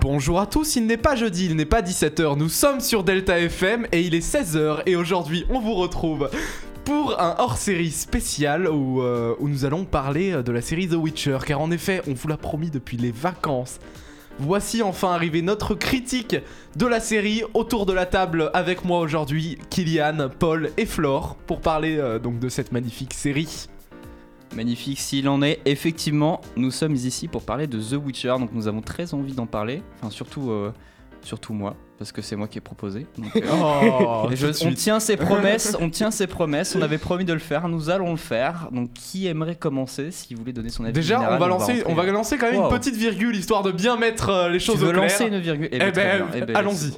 Bonjour 0.00 0.40
à 0.40 0.46
tous, 0.46 0.76
il 0.76 0.86
n'est 0.86 0.96
pas 0.96 1.16
jeudi, 1.16 1.44
il 1.44 1.56
n'est 1.56 1.66
pas 1.66 1.82
17h, 1.82 2.38
nous 2.38 2.48
sommes 2.48 2.80
sur 2.80 3.04
Delta 3.04 3.38
FM 3.38 3.86
et 3.92 4.00
il 4.00 4.14
est 4.14 4.26
16h 4.26 4.84
et 4.86 4.96
aujourd'hui 4.96 5.44
on 5.50 5.60
vous 5.60 5.74
retrouve 5.74 6.30
pour 6.86 7.20
un 7.20 7.34
hors-série 7.36 7.90
spécial 7.90 8.66
euh, 8.66 9.34
où 9.38 9.48
nous 9.50 9.66
allons 9.66 9.84
parler 9.84 10.42
de 10.42 10.50
la 10.50 10.62
série 10.62 10.88
The 10.88 10.94
Witcher 10.94 11.40
car 11.46 11.60
en 11.60 11.70
effet 11.70 12.00
on 12.08 12.14
vous 12.14 12.28
l'a 12.28 12.38
promis 12.38 12.70
depuis 12.70 12.96
les 12.96 13.12
vacances. 13.12 13.80
Voici 14.40 14.82
enfin 14.82 15.10
arrivé 15.10 15.42
notre 15.42 15.74
critique 15.74 16.36
de 16.76 16.86
la 16.86 17.00
série 17.00 17.42
autour 17.54 17.86
de 17.86 17.92
la 17.92 18.06
table 18.06 18.52
avec 18.54 18.84
moi 18.84 19.00
aujourd'hui 19.00 19.58
Kylian, 19.68 20.28
Paul 20.38 20.70
et 20.76 20.86
Flore 20.86 21.34
pour 21.46 21.60
parler 21.60 21.96
euh, 21.98 22.20
donc 22.20 22.38
de 22.38 22.48
cette 22.48 22.70
magnifique 22.70 23.14
série. 23.14 23.66
Magnifique 24.54 25.00
s'il 25.00 25.28
en 25.28 25.42
est. 25.42 25.60
Effectivement, 25.64 26.40
nous 26.56 26.70
sommes 26.70 26.94
ici 26.94 27.26
pour 27.26 27.42
parler 27.42 27.66
de 27.66 27.80
The 27.80 28.00
Witcher, 28.02 28.34
donc 28.38 28.52
nous 28.52 28.68
avons 28.68 28.80
très 28.80 29.12
envie 29.12 29.32
d'en 29.32 29.46
parler. 29.46 29.82
Enfin, 30.00 30.10
surtout, 30.10 30.52
euh, 30.52 30.72
surtout 31.22 31.52
moi, 31.52 31.74
parce 31.98 32.12
que 32.12 32.22
c'est 32.22 32.36
moi 32.36 32.48
qui 32.48 32.58
ai 32.58 32.60
proposé. 32.60 33.06
Donc, 33.18 33.34
euh, 33.36 33.40
Oh, 33.52 34.28
je- 34.32 34.66
on 34.66 34.72
tient 34.72 35.00
ses 35.00 35.16
promesses, 35.18 35.76
on 35.80 35.90
tient 35.90 36.10
ses 36.10 36.26
promesses. 36.26 36.74
On 36.76 36.82
avait 36.82 36.98
promis 36.98 37.24
de 37.24 37.32
le 37.32 37.38
faire, 37.38 37.68
nous 37.68 37.90
allons 37.90 38.10
le 38.12 38.16
faire. 38.16 38.68
Donc, 38.72 38.92
qui 38.92 39.26
aimerait 39.26 39.56
commencer 39.56 40.10
Si 40.10 40.34
vous 40.34 40.40
voulez 40.40 40.52
donner 40.52 40.70
son 40.70 40.84
avis 40.84 40.92
Déjà, 40.92 41.16
général, 41.16 41.34
on 41.36 41.38
va 41.38 41.48
lancer, 41.48 41.82
on 41.86 41.94
va 41.94 42.04
lancer 42.06 42.38
quand 42.38 42.50
même 42.50 42.60
Wow. 42.60 42.70
une 42.70 42.78
petite 42.78 42.96
virgule 42.96 43.36
histoire 43.36 43.62
de 43.62 43.72
bien 43.72 43.96
mettre 43.96 44.28
euh, 44.30 44.48
les 44.48 44.58
Tu 44.58 44.64
choses 44.66 44.78
veux 44.80 44.88
au 44.88 44.92
clair. 44.92 45.02
lancer 45.02 45.26
une 45.26 45.38
virgule? 45.40 45.68
Eh 45.72 45.78
ben, 45.78 45.92
très 45.92 46.02
ben, 46.02 46.16
bien. 46.26 46.26
Eh 46.34 46.40
ben, 46.46 46.56
allons-y. 46.56 46.92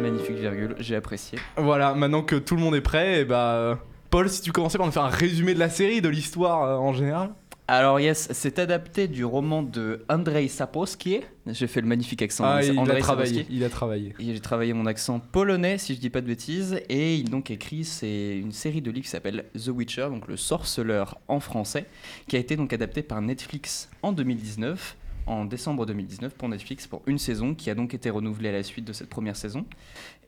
Magnifique 0.00 0.36
virgule, 0.36 0.74
j'ai 0.78 0.96
apprécié. 0.96 1.38
Voilà, 1.56 1.92
maintenant 1.94 2.22
que 2.22 2.36
tout 2.36 2.56
le 2.56 2.62
monde 2.62 2.74
est 2.74 2.80
prêt, 2.80 3.20
et 3.20 3.24
bah, 3.26 3.52
euh, 3.52 3.74
Paul, 4.08 4.28
si 4.30 4.40
tu 4.40 4.50
commençais 4.50 4.78
par 4.78 4.86
nous 4.86 4.92
faire 4.92 5.04
un 5.04 5.08
résumé 5.10 5.52
de 5.52 5.58
la 5.58 5.68
série, 5.68 6.00
de 6.00 6.08
l'histoire 6.08 6.62
euh, 6.64 6.76
en 6.76 6.92
général. 6.94 7.30
Alors 7.72 8.00
yes, 8.00 8.26
c'est 8.32 8.58
adapté 8.58 9.06
du 9.06 9.24
roman 9.24 9.62
de 9.62 10.04
Andrei 10.08 10.48
Sapkowski. 10.48 11.20
J'ai 11.46 11.68
fait 11.68 11.80
le 11.80 11.86
magnifique 11.86 12.20
accent. 12.20 12.42
Ah, 12.44 12.64
il 12.64 12.90
a 12.90 12.96
travaillé, 12.98 13.46
il 13.48 13.62
a 13.62 13.68
travaillé. 13.68 14.12
J'ai 14.18 14.40
travaillé 14.40 14.72
mon 14.72 14.86
accent 14.86 15.20
polonais, 15.20 15.78
si 15.78 15.94
je 15.94 16.00
dis 16.00 16.10
pas 16.10 16.20
de 16.20 16.26
bêtises, 16.26 16.80
et 16.88 17.14
il 17.14 17.30
donc 17.30 17.52
écrit 17.52 17.84
c'est 17.84 18.36
une 18.38 18.50
série 18.50 18.82
de 18.82 18.90
livres 18.90 19.04
qui 19.04 19.10
s'appelle 19.10 19.44
The 19.54 19.68
Witcher, 19.68 20.08
donc 20.10 20.26
le 20.26 20.36
sorceleur 20.36 21.20
en 21.28 21.38
français, 21.38 21.86
qui 22.26 22.34
a 22.34 22.40
été 22.40 22.56
donc 22.56 22.72
adapté 22.72 23.04
par 23.04 23.22
Netflix 23.22 23.88
en 24.02 24.10
2019, 24.10 24.96
en 25.30 25.44
décembre 25.44 25.86
2019 25.86 26.34
pour 26.34 26.48
Netflix 26.48 26.86
pour 26.86 27.02
une 27.06 27.18
saison, 27.18 27.54
qui 27.54 27.70
a 27.70 27.74
donc 27.74 27.94
été 27.94 28.10
renouvelée 28.10 28.48
à 28.48 28.52
la 28.52 28.62
suite 28.62 28.84
de 28.84 28.92
cette 28.92 29.08
première 29.08 29.36
saison. 29.36 29.64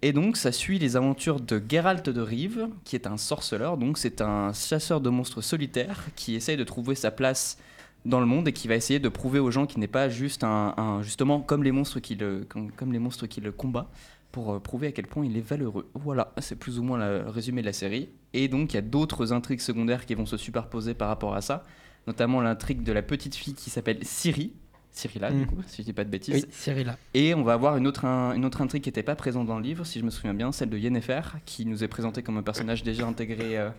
Et 0.00 0.12
donc 0.12 0.36
ça 0.36 0.52
suit 0.52 0.78
les 0.78 0.96
aventures 0.96 1.40
de 1.40 1.62
Geralt 1.68 2.08
de 2.08 2.20
Rive, 2.20 2.68
qui 2.84 2.96
est 2.96 3.06
un 3.06 3.16
sorceleur, 3.16 3.76
donc 3.76 3.98
c'est 3.98 4.20
un 4.20 4.52
chasseur 4.52 5.00
de 5.00 5.10
monstres 5.10 5.42
solitaire 5.42 6.06
qui 6.14 6.34
essaye 6.34 6.56
de 6.56 6.64
trouver 6.64 6.94
sa 6.94 7.10
place 7.10 7.58
dans 8.04 8.20
le 8.20 8.26
monde 8.26 8.48
et 8.48 8.52
qui 8.52 8.68
va 8.68 8.74
essayer 8.74 8.98
de 8.98 9.08
prouver 9.08 9.38
aux 9.38 9.50
gens 9.50 9.66
qu'il 9.66 9.80
n'est 9.80 9.86
pas 9.88 10.08
juste 10.08 10.44
un, 10.44 11.00
justement 11.02 11.40
comme 11.40 11.62
les 11.62 11.72
monstres 11.72 12.00
qui 12.00 12.14
le 12.14 12.46
comme, 12.48 12.92
les 12.92 12.98
monstres 12.98 13.26
qui 13.26 13.40
combat 13.56 13.88
pour 14.32 14.54
euh, 14.54 14.58
prouver 14.60 14.88
à 14.88 14.92
quel 14.92 15.06
point 15.06 15.24
il 15.26 15.36
est 15.36 15.46
valeureux. 15.46 15.88
Voilà, 15.94 16.32
c'est 16.38 16.56
plus 16.56 16.78
ou 16.78 16.82
moins 16.82 16.98
le 16.98 17.28
résumé 17.28 17.60
de 17.60 17.66
la 17.66 17.72
série. 17.72 18.08
Et 18.32 18.48
donc 18.48 18.72
il 18.72 18.76
y 18.76 18.78
a 18.78 18.82
d'autres 18.82 19.32
intrigues 19.32 19.60
secondaires 19.60 20.06
qui 20.06 20.14
vont 20.14 20.26
se 20.26 20.36
superposer 20.36 20.94
par 20.94 21.08
rapport 21.08 21.34
à 21.34 21.42
ça, 21.42 21.64
notamment 22.06 22.40
l'intrigue 22.40 22.82
de 22.82 22.92
la 22.92 23.02
petite 23.02 23.34
fille 23.34 23.54
qui 23.54 23.70
s'appelle 23.70 23.98
Siri. 24.02 24.52
Cyrilla, 24.92 25.30
du 25.30 25.38
Mm. 25.38 25.46
coup, 25.46 25.56
si 25.66 25.82
je 25.82 25.86
dis 25.86 25.92
pas 25.92 26.04
de 26.04 26.10
bêtises. 26.10 26.34
Oui, 26.34 26.44
Cyrilla. 26.50 26.96
Et 27.14 27.34
on 27.34 27.42
va 27.42 27.54
avoir 27.54 27.76
une 27.78 27.86
autre, 27.86 28.04
un- 28.04 28.34
une 28.34 28.44
autre 28.44 28.60
intrigue 28.60 28.82
qui 28.82 28.88
n'était 28.90 29.02
pas 29.02 29.16
présente 29.16 29.46
dans 29.46 29.56
le 29.56 29.62
livre, 29.64 29.84
si 29.86 29.98
je 29.98 30.04
me 30.04 30.10
souviens 30.10 30.34
bien, 30.34 30.52
celle 30.52 30.68
de 30.70 30.76
Yennefer, 30.78 31.22
qui 31.46 31.64
nous 31.66 31.82
est 31.82 31.88
présentée 31.88 32.22
comme 32.22 32.36
un 32.36 32.42
personnage 32.42 32.82
déjà 32.82 33.06
intégré, 33.06 33.56
euh, 33.56 33.70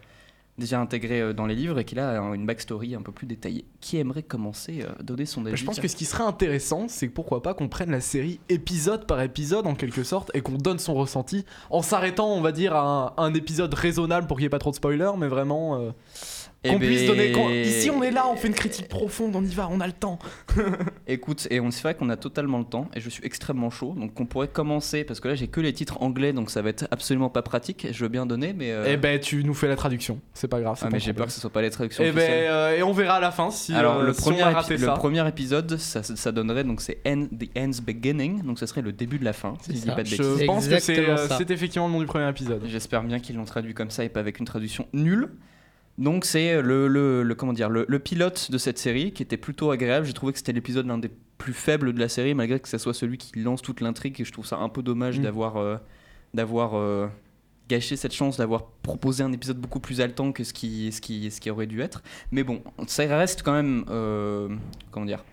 déjà 0.58 0.80
intégré 0.80 1.22
euh, 1.22 1.34
dans 1.34 1.46
les 1.46 1.54
livres 1.56 1.78
et 1.80 1.86
qui 1.86 1.98
a 2.00 2.22
euh, 2.24 2.34
une 2.34 2.46
backstory 2.48 2.96
un 2.96 3.02
peu 3.04 3.12
plus 3.12 3.28
détaillée. 3.28 3.66
Qui 3.80 3.98
aimerait 3.98 4.24
commencer 4.24 4.84
à 4.84 5.02
donner 5.04 5.26
son 5.28 5.46
avis 5.46 5.56
Je 5.56 5.66
pense 5.66 5.80
que 5.80 5.88
ce 5.88 5.96
qui 5.96 6.06
serait 6.06 6.24
intéressant, 6.24 6.88
c'est 6.88 7.10
pourquoi 7.10 7.42
pas 7.44 7.54
qu'on 7.54 7.70
prenne 7.70 7.92
la 7.92 8.02
série 8.02 8.40
épisode 8.50 9.06
par 9.08 9.22
épisode 9.22 9.68
en 9.68 9.76
quelque 9.76 10.04
sorte 10.04 10.32
et 10.34 10.42
qu'on 10.42 10.58
donne 10.58 10.80
son 10.80 10.94
ressenti 10.96 11.46
en 11.70 11.82
s'arrêtant, 11.84 12.30
on 12.34 12.42
va 12.42 12.52
dire, 12.52 12.76
à 12.76 13.14
un, 13.18 13.24
un 13.24 13.34
épisode 13.36 13.74
raisonnable 13.74 14.26
pour 14.28 14.38
qu'il 14.38 14.44
n'y 14.44 14.48
ait 14.48 14.50
pas 14.50 14.60
trop 14.60 14.72
de 14.72 14.76
spoilers, 14.76 15.12
mais 15.18 15.28
vraiment 15.28 15.80
euh, 15.80 15.92
qu'on 16.72 16.80
puisse 16.80 17.02
ben, 17.02 17.08
donner. 17.08 17.32
qu'on- 17.32 17.50
Ici, 17.50 17.90
on 17.90 18.02
est 18.04 18.12
là, 18.12 18.28
on 18.28 18.36
fait 18.36 18.48
une 18.48 18.54
critique 18.54 18.88
profonde, 18.88 19.36
on 19.36 19.44
y 19.44 19.54
va, 19.54 19.68
on 19.72 19.80
a 19.80 19.88
le 19.88 19.94
temps. 19.94 20.20
Écoute, 21.08 21.48
et 21.52 21.60
on 21.60 21.72
c'est 21.72 21.82
vrai 21.84 21.96
qu'on 21.96 22.10
a 22.10 22.16
totalement 22.18 22.60
le 22.60 22.66
temps 22.66 22.88
et 22.96 23.00
je 23.00 23.10
suis 23.10 23.24
extrêmement 23.26 23.70
chaud, 23.70 23.94
donc 23.98 24.20
on 24.20 24.26
pourrait 24.26 24.48
commencer 24.48 25.04
parce 25.04 25.20
que 25.20 25.28
là 25.28 25.36
j'ai 25.36 25.48
que 25.48 25.60
les 25.62 25.74
titres 25.74 26.02
anglais, 26.02 26.34
donc 26.34 26.50
ça 26.50 26.62
va 26.62 26.70
être 26.70 26.88
absolument 26.92 27.30
pas 27.30 27.42
pratique. 27.42 27.88
Je 27.92 28.04
veux 28.04 28.10
bien 28.10 28.26
donner, 28.26 28.54
mais 28.54 28.72
euh, 28.72 28.86
Eh 28.88 28.98
ben, 28.98 29.20
tu 29.20 29.44
nous 29.44 29.54
fais 29.54 29.68
la 29.68 29.76
traduction, 29.76 30.20
c'est 30.34 30.48
pas 30.48 30.62
grave. 30.62 30.80
ah, 30.82 30.88
mais 30.92 31.00
j'ai 31.00 31.14
peur 31.14 31.26
que 31.26 31.32
ce 31.32 31.42
soit 31.42 31.50
pas 31.50 31.62
les 31.62 31.70
traductions. 31.70 32.04
Eh 32.06 32.12
ben, 32.12 32.22
euh, 32.30 32.78
et 32.78 32.84
on 32.84 32.94
verra 32.94 33.16
à 33.16 33.20
la 33.20 33.32
fin 33.32 33.50
si, 33.52 33.74
Alors 33.74 33.98
euh, 34.00 34.08
le, 34.08 34.14
si 34.14 34.22
premier 34.22 34.44
on 34.44 34.48
a 34.48 34.52
épi- 34.52 34.56
raté 34.56 34.78
le 34.78 34.86
ça. 34.86 34.94
premier 34.94 35.28
épisode, 35.28 35.78
ça, 35.78 36.04
ça 36.04 36.32
donnerait 36.32 36.64
donc 36.64 36.82
c'est 36.82 37.00
End, 37.06 37.26
The 37.38 37.58
End's 37.58 37.82
Beginning, 37.82 38.44
donc 38.44 38.60
ce 38.60 38.66
serait 38.66 38.82
le 38.82 38.92
début 38.94 39.20
de 39.20 39.26
la 39.26 39.34
fin. 39.34 39.56
Si 39.62 39.72
C'est 39.72 39.74
je 39.78 39.82
dis 39.82 39.88
ça. 39.88 39.96
pas 39.96 40.04
de 40.04 40.08
Je 40.08 40.18
bêtises. 40.18 40.46
pense 40.46 40.68
que 40.68 40.80
c'est 40.80 40.94
Exactement 40.94 41.18
ça. 41.28 41.38
c'est 41.38 41.52
effectivement 41.52 41.88
le 41.88 41.94
nom 41.94 42.00
du 42.00 42.06
premier 42.06 42.30
épisode. 42.30 42.62
J'espère 42.68 43.04
bien 43.04 43.20
qu'ils 43.20 43.36
l'ont 43.36 43.46
traduit 43.46 43.74
comme 43.74 43.90
ça 43.90 44.04
et 44.04 44.10
pas 44.10 44.20
avec 44.20 44.40
une 44.40 44.46
traduction 44.46 44.88
nulle. 44.94 45.30
Donc 45.98 46.26
c'est 46.26 46.62
le, 46.62 46.88
le, 46.88 47.22
le- 47.24 47.36
comment 47.36 47.54
dire 47.54 47.70
le, 47.70 47.86
le 47.88 48.00
pilote 48.00 48.50
de 48.52 48.58
cette 48.58 48.80
série 48.80 49.12
qui 49.14 49.22
était 49.24 49.38
plutôt 49.38 49.70
agréable. 49.72 50.06
J'ai 50.08 50.14
trouvé 50.14 50.32
que 50.34 50.40
c'était 50.40 50.54
l'épisode 50.54 50.88
l'un 50.88 50.98
des 50.98 51.12
plus 51.38 51.54
faibles 51.54 51.94
de 51.94 52.00
la 52.00 52.10
série 52.10 52.34
malgré 52.34 52.60
que 52.60 52.68
ce 52.70 52.78
soit 52.78 52.94
celui 52.94 53.18
qui 53.18 53.40
lance 53.40 53.62
toute 53.62 53.80
l'intrigue 53.82 54.20
et 54.20 54.26
je 54.26 54.32
trouve 54.32 54.46
ça 54.46 54.58
un 54.58 54.70
peu 54.70 54.82
dommage 54.82 55.20
Mm. 55.20 55.24
d'avoir 55.24 55.58
euh, 55.58 55.78
d'avoir 56.34 56.76
euh, 56.76 57.08
gâché 57.70 57.96
cette 57.96 58.14
chance 58.14 58.38
d'avoir 58.38 58.66
proposé 58.82 59.24
un 59.24 59.32
épisode 59.32 59.58
beaucoup 59.58 59.80
plus 59.80 60.02
haletant 60.02 60.32
que 60.32 60.44
ce 60.44 60.54
qui 60.54 60.92
ce 60.92 61.00
qui 61.00 61.30
ce 61.30 61.40
qui 61.40 61.50
aurait 61.52 61.68
dû 61.68 61.82
être. 61.82 62.02
Mais 62.32 62.44
bon, 62.44 62.64
ça 62.88 63.04
reste 63.06 63.44
quand 63.44 63.54
même 63.54 63.86
euh, 63.90 64.50
comment 64.92 65.06
dire. 65.06 65.24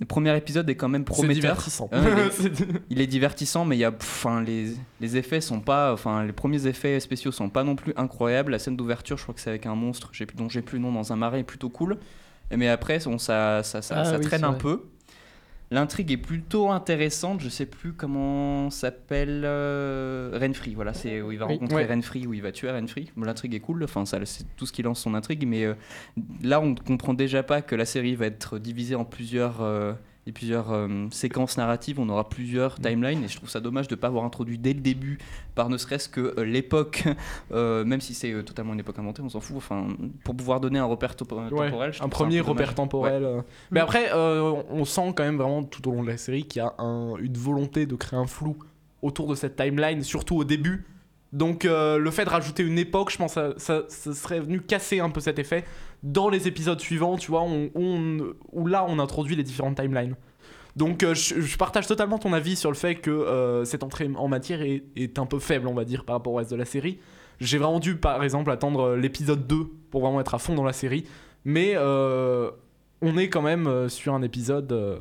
Le 0.00 0.06
premier 0.06 0.36
épisode 0.36 0.68
est 0.70 0.76
quand 0.76 0.88
même 0.88 1.02
C'est 1.02 1.12
prometteur. 1.12 1.34
divertissant. 1.40 1.88
Hein, 1.92 2.02
il 2.04 2.18
est- 2.18 2.30
C'est- 2.56 2.66
Il 2.90 3.00
est 3.00 3.06
divertissant, 3.06 3.64
mais 3.64 3.76
il 3.76 3.80
y 3.80 3.84
a, 3.84 3.92
enfin, 3.92 4.42
les, 4.42 4.74
les 5.00 5.16
effets 5.16 5.40
sont 5.40 5.60
pas, 5.60 5.92
enfin, 5.92 6.24
les 6.24 6.32
premiers 6.32 6.66
effets 6.66 7.00
spéciaux 7.00 7.32
sont 7.32 7.48
pas 7.50 7.64
non 7.64 7.74
plus 7.74 7.92
incroyables. 7.96 8.52
La 8.52 8.58
scène 8.60 8.76
d'ouverture, 8.76 9.16
je 9.18 9.22
crois 9.24 9.34
que 9.34 9.40
c'est 9.40 9.50
avec 9.50 9.66
un 9.66 9.74
monstre, 9.74 10.10
j'ai, 10.12 10.26
dont 10.36 10.48
j'ai 10.48 10.62
plus 10.62 10.78
le 10.78 10.82
nom 10.84 10.92
dans 10.92 11.12
un 11.12 11.16
marais, 11.16 11.40
est 11.40 11.44
plutôt 11.44 11.68
cool. 11.68 11.98
Et 12.50 12.56
Mais 12.56 12.68
après, 12.68 13.06
on, 13.08 13.18
ça, 13.18 13.62
ça, 13.64 13.82
ça, 13.82 13.94
Ah 13.98 14.04
ça 14.04 14.18
oui, 14.18 14.24
traîne 14.24 14.40
c'est 14.40 14.46
un 14.46 14.50
vrai. 14.50 14.58
peu. 14.58 14.82
L'intrigue 15.70 16.12
est 16.12 16.16
plutôt 16.16 16.70
intéressante. 16.70 17.40
Je 17.40 17.48
sais 17.50 17.66
plus 17.66 17.92
comment 17.92 18.70
s'appelle 18.70 19.42
euh, 19.44 20.38
Renfrey. 20.40 20.72
Voilà, 20.74 20.94
c'est 20.94 21.20
où 21.20 21.30
il 21.30 21.38
va 21.38 21.46
Oui. 21.46 21.54
rencontrer 21.54 21.84
Ouais. 21.84 21.94
Renfrey, 21.94 22.26
où 22.26 22.32
il 22.32 22.40
va 22.40 22.52
tuer 22.52 22.70
Renfrey. 22.70 23.04
Bon, 23.16 23.24
l'intrigue 23.26 23.54
est 23.54 23.60
cool. 23.60 23.84
Enfin, 23.84 24.06
ça, 24.06 24.18
c'est 24.24 24.44
tout 24.56 24.64
ce 24.64 24.72
qui 24.72 24.82
lance 24.82 25.00
son 25.00 25.14
intrigue. 25.14 25.46
Mais 25.46 25.64
euh, 25.64 25.74
là, 26.42 26.60
on 26.60 26.74
comprend 26.74 27.12
déjà 27.12 27.42
pas 27.42 27.60
que 27.60 27.74
la 27.76 27.84
série 27.84 28.14
va 28.14 28.26
être 28.26 28.58
divisée 28.58 28.94
en 28.94 29.04
plusieurs. 29.04 29.56
Et 30.28 30.32
plusieurs 30.32 30.70
euh, 30.70 31.06
séquences 31.10 31.56
narratives, 31.56 31.98
on 31.98 32.08
aura 32.10 32.28
plusieurs 32.28 32.78
timelines 32.78 33.24
et 33.24 33.28
je 33.28 33.36
trouve 33.36 33.48
ça 33.48 33.60
dommage 33.60 33.88
de 33.88 33.94
ne 33.94 34.00
pas 34.00 34.08
avoir 34.08 34.24
introduit 34.24 34.58
dès 34.58 34.74
le 34.74 34.80
début, 34.80 35.18
par 35.54 35.70
ne 35.70 35.78
serait-ce 35.78 36.08
que 36.08 36.34
euh, 36.38 36.44
l'époque, 36.44 37.04
euh, 37.52 37.84
même 37.84 38.00
si 38.02 38.12
c'est 38.14 38.44
totalement 38.44 38.74
une 38.74 38.80
époque 38.80 38.98
inventée, 38.98 39.22
on 39.22 39.28
s'en 39.30 39.40
fout, 39.40 39.56
enfin, 39.56 39.88
pour 40.24 40.36
pouvoir 40.36 40.60
donner 40.60 40.78
un 40.78 40.84
repère 40.84 41.10
Ouais, 41.10 41.16
temporel. 41.16 41.92
je 41.94 42.02
un 42.02 42.08
premier 42.08 42.36
dommage. 42.38 42.48
repère 42.50 42.74
temporel. 42.74 43.42
Mais 43.70 43.80
après, 43.80 44.10
on 44.12 44.84
sent 44.84 45.14
quand 45.16 45.24
même 45.24 45.38
vraiment 45.38 45.64
tout 45.64 45.88
au 45.88 45.92
long 45.92 46.02
de 46.02 46.08
la 46.08 46.18
série 46.18 46.44
qu'il 46.44 46.60
y 46.60 46.64
a 46.64 46.74
un- 46.78 47.16
une 47.16 47.36
volonté 47.36 47.86
de 47.86 47.94
créer 47.96 48.18
un 48.18 48.26
flou 48.26 48.56
autour 49.00 49.28
de 49.28 49.34
cette 49.34 49.56
timeline, 49.56 50.02
surtout 50.02 50.36
au 50.36 50.44
début. 50.44 50.84
Donc 51.32 51.64
euh, 51.64 51.98
le 51.98 52.10
fait 52.10 52.24
de 52.24 52.30
rajouter 52.30 52.62
une 52.62 52.78
époque, 52.78 53.10
je 53.12 53.18
pense 53.18 53.34
que 53.34 53.54
ça, 53.58 53.82
ça- 53.82 53.82
ça 53.88 54.14
serait 54.14 54.40
venu 54.40 54.60
casser 54.60 55.00
un 55.00 55.10
peu 55.10 55.20
cet 55.20 55.38
effet 55.38 55.64
dans 56.02 56.28
les 56.30 56.48
épisodes 56.48 56.80
suivants, 56.80 57.16
tu 57.18 57.30
vois, 57.30 57.42
on- 57.42 57.70
on- 57.74 58.32
où 58.52 58.66
là 58.66 58.84
on 58.88 58.98
introduit 58.98 59.36
les 59.36 59.42
différentes 59.42 59.76
timelines. 59.80 60.14
Donc 60.76 61.02
euh, 61.02 61.14
je, 61.14 61.40
je 61.40 61.56
partage 61.58 61.86
totalement 61.86 62.18
ton 62.18 62.32
avis 62.32 62.56
sur 62.56 62.70
le 62.70 62.76
fait 62.76 62.94
que 62.94 63.10
euh, 63.10 63.64
cette 63.64 63.82
entrée 63.82 64.08
en 64.16 64.28
matière 64.28 64.62
est, 64.62 64.84
est 64.96 65.18
un 65.18 65.26
peu 65.26 65.38
faible, 65.38 65.66
on 65.66 65.74
va 65.74 65.84
dire, 65.84 66.04
par 66.04 66.16
rapport 66.16 66.32
au 66.32 66.36
reste 66.36 66.50
de 66.50 66.56
la 66.56 66.64
série. 66.64 66.98
J'ai 67.40 67.58
vraiment 67.58 67.80
dû, 67.80 67.96
par 67.96 68.22
exemple, 68.24 68.50
attendre 68.50 68.94
l'épisode 68.96 69.46
2 69.46 69.56
pour 69.90 70.00
vraiment 70.02 70.20
être 70.20 70.34
à 70.34 70.38
fond 70.38 70.54
dans 70.54 70.64
la 70.64 70.72
série. 70.72 71.04
Mais 71.44 71.72
euh, 71.76 72.50
on 73.02 73.16
est 73.18 73.28
quand 73.28 73.42
même 73.42 73.88
sur 73.88 74.14
un 74.14 74.22
épisode 74.22 74.72
euh, 74.72 74.98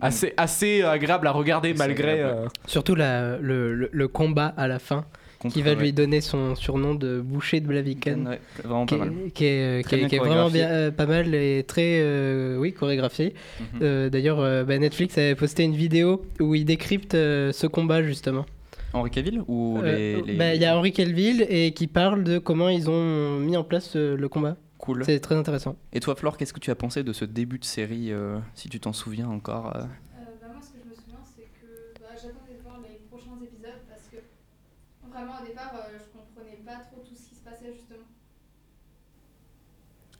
assez, 0.00 0.32
assez 0.36 0.82
agréable 0.82 1.26
à 1.26 1.30
regarder 1.32 1.74
malgré... 1.74 2.20
euh, 2.22 2.46
Surtout 2.66 2.94
la- 2.94 3.38
le, 3.38 3.74
le- 3.74 3.88
le 3.92 4.08
combat 4.08 4.54
à 4.56 4.66
la 4.68 4.78
fin, 4.78 5.04
Contre- 5.40 5.54
qui 5.54 5.62
va 5.62 5.74
lui 5.74 5.92
donner 5.92 6.20
son 6.20 6.56
surnom 6.56 6.94
de 6.96 7.20
boucher 7.20 7.60
de 7.60 7.66
Blaviken. 7.68 8.26
ouais, 8.26 8.40
vraiment 8.64 8.86
Qui 8.86 8.96
pas 8.96 9.04
mal. 9.04 9.14
est, 9.26 9.30
qui 9.30 9.44
est- 9.44 9.82
Très 9.84 9.88
qui 9.90 9.94
est- 9.94 9.98
bien 9.98 10.08
qui 10.08 10.14
est 10.16 10.18
vraiment 10.18 10.50
bien, 10.50 10.68
euh, 10.68 10.90
pas 10.90 11.06
mal 11.06 11.32
et 11.34 11.62
très 11.66 12.00
euh, 12.00 12.56
oui 12.58 12.72
chorégraphié. 12.72 13.34
Mhm. 13.60 13.66
Euh, 13.82 14.10
D'ailleurs, 14.10 14.40
euh, 14.40 14.64
bah, 14.64 14.76
Netflix 14.78 15.16
avait 15.16 15.36
posté 15.36 15.62
une 15.62 15.76
vidéo 15.76 16.22
où 16.40 16.54
il 16.56 16.64
décrypte 16.64 17.14
euh, 17.14 17.52
ce 17.52 17.66
combat 17.68 18.02
justement. 18.02 18.46
Henri 18.94 19.10
Cavill 19.10 19.42
ou 19.46 19.78
Euh, 19.84 20.16
les, 20.16 20.22
les- 20.22 20.34
bah, 20.36 20.54
Il 20.56 20.60
y 20.60 20.64
a 20.64 20.76
Henri 20.76 20.90
Kelville 20.92 21.46
et 21.48 21.72
qui 21.72 21.86
parle 21.86 22.24
de 22.24 22.38
comment 22.38 22.68
ils 22.68 22.90
ont 22.90 23.38
mis 23.38 23.56
en 23.56 23.62
place 23.62 23.94
euh, 23.96 24.16
le 24.16 24.28
combat. 24.28 24.56
Cool. 24.78 25.04
C'est 25.04 25.20
très 25.20 25.34
intéressant. 25.36 25.76
Et 25.92 26.00
toi, 26.00 26.14
Flore, 26.16 26.36
qu'est-ce 26.36 26.52
que 26.52 26.60
tu 26.60 26.70
as 26.70 26.74
pensé 26.74 27.02
de 27.02 27.12
ce 27.12 27.24
début 27.24 27.58
de 27.58 27.64
série, 27.64 28.10
euh, 28.12 28.38
si 28.54 28.68
tu 28.68 28.80
t'en 28.80 28.92
souviens 28.92 29.28
encore 29.28 29.76
euh 29.76 29.80
Euh, 29.80 29.84
bah, 30.40 30.46
moi, 30.52 30.60
ce 30.62 30.68
que 30.70 30.78
je 30.82 30.88
me 30.88 30.94
souviens, 30.94 31.18
c'est 31.36 31.42
que 31.60 32.00
bah, 32.00 32.06
j'attendais 32.14 32.56
de 32.58 32.62
voir 32.62 32.80
les 32.82 32.98
prochains 33.10 33.36
épisodes 33.44 33.82
parce 33.88 34.08
que 34.10 34.16
vraiment 35.12 35.32
au 35.42 35.47
départ, 35.58 35.74
euh, 35.74 35.98
je 35.98 36.18
comprenais 36.18 36.58
pas 36.64 36.84
trop 36.84 37.02
tout 37.02 37.14
ce 37.14 37.28
qui 37.28 37.34
se 37.34 37.40
passait 37.40 37.72
justement. 37.72 38.06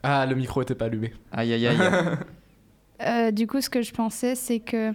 Ah, 0.03 0.27
le 0.27 0.35
micro 0.35 0.63
était 0.63 0.75
pas 0.75 0.87
allumé. 0.87 1.13
Aïe 1.33 1.53
aïe 1.53 1.67
aïe. 1.67 1.79
Euh, 3.01 3.31
du 3.31 3.47
coup, 3.47 3.61
ce 3.61 3.71
que 3.71 3.81
je 3.81 3.93
pensais, 3.93 4.35
c'est 4.35 4.59
que, 4.59 4.93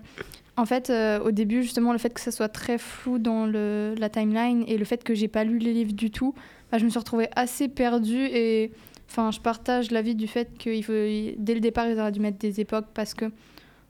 en 0.57 0.65
fait, 0.65 0.89
euh, 0.89 1.21
au 1.21 1.31
début, 1.31 1.63
justement, 1.63 1.93
le 1.93 1.97
fait 1.97 2.13
que 2.13 2.19
ça 2.19 2.31
soit 2.31 2.49
très 2.49 2.77
flou 2.77 3.17
dans 3.17 3.45
le, 3.45 3.95
la 3.97 4.09
timeline 4.09 4.65
et 4.67 4.77
le 4.77 4.83
fait 4.83 5.05
que 5.05 5.15
j'ai 5.15 5.29
pas 5.29 5.45
lu 5.45 5.57
les 5.57 5.71
livres 5.71 5.93
du 5.93 6.11
tout, 6.11 6.35
bah, 6.69 6.79
je 6.79 6.83
me 6.83 6.89
suis 6.89 6.99
retrouvée 6.99 7.29
assez 7.37 7.69
perdue 7.69 8.25
et, 8.25 8.73
enfin, 9.09 9.31
je 9.31 9.39
partage 9.39 9.89
l'avis 9.89 10.15
du 10.15 10.27
fait 10.27 10.57
qu'il 10.57 10.83
faut, 10.83 10.91
dès 10.91 11.53
le 11.53 11.61
départ, 11.61 11.87
ils 11.87 11.97
auraient 11.97 12.11
dû 12.11 12.19
mettre 12.19 12.39
des 12.39 12.59
époques 12.59 12.87
parce 12.93 13.13
que, 13.13 13.31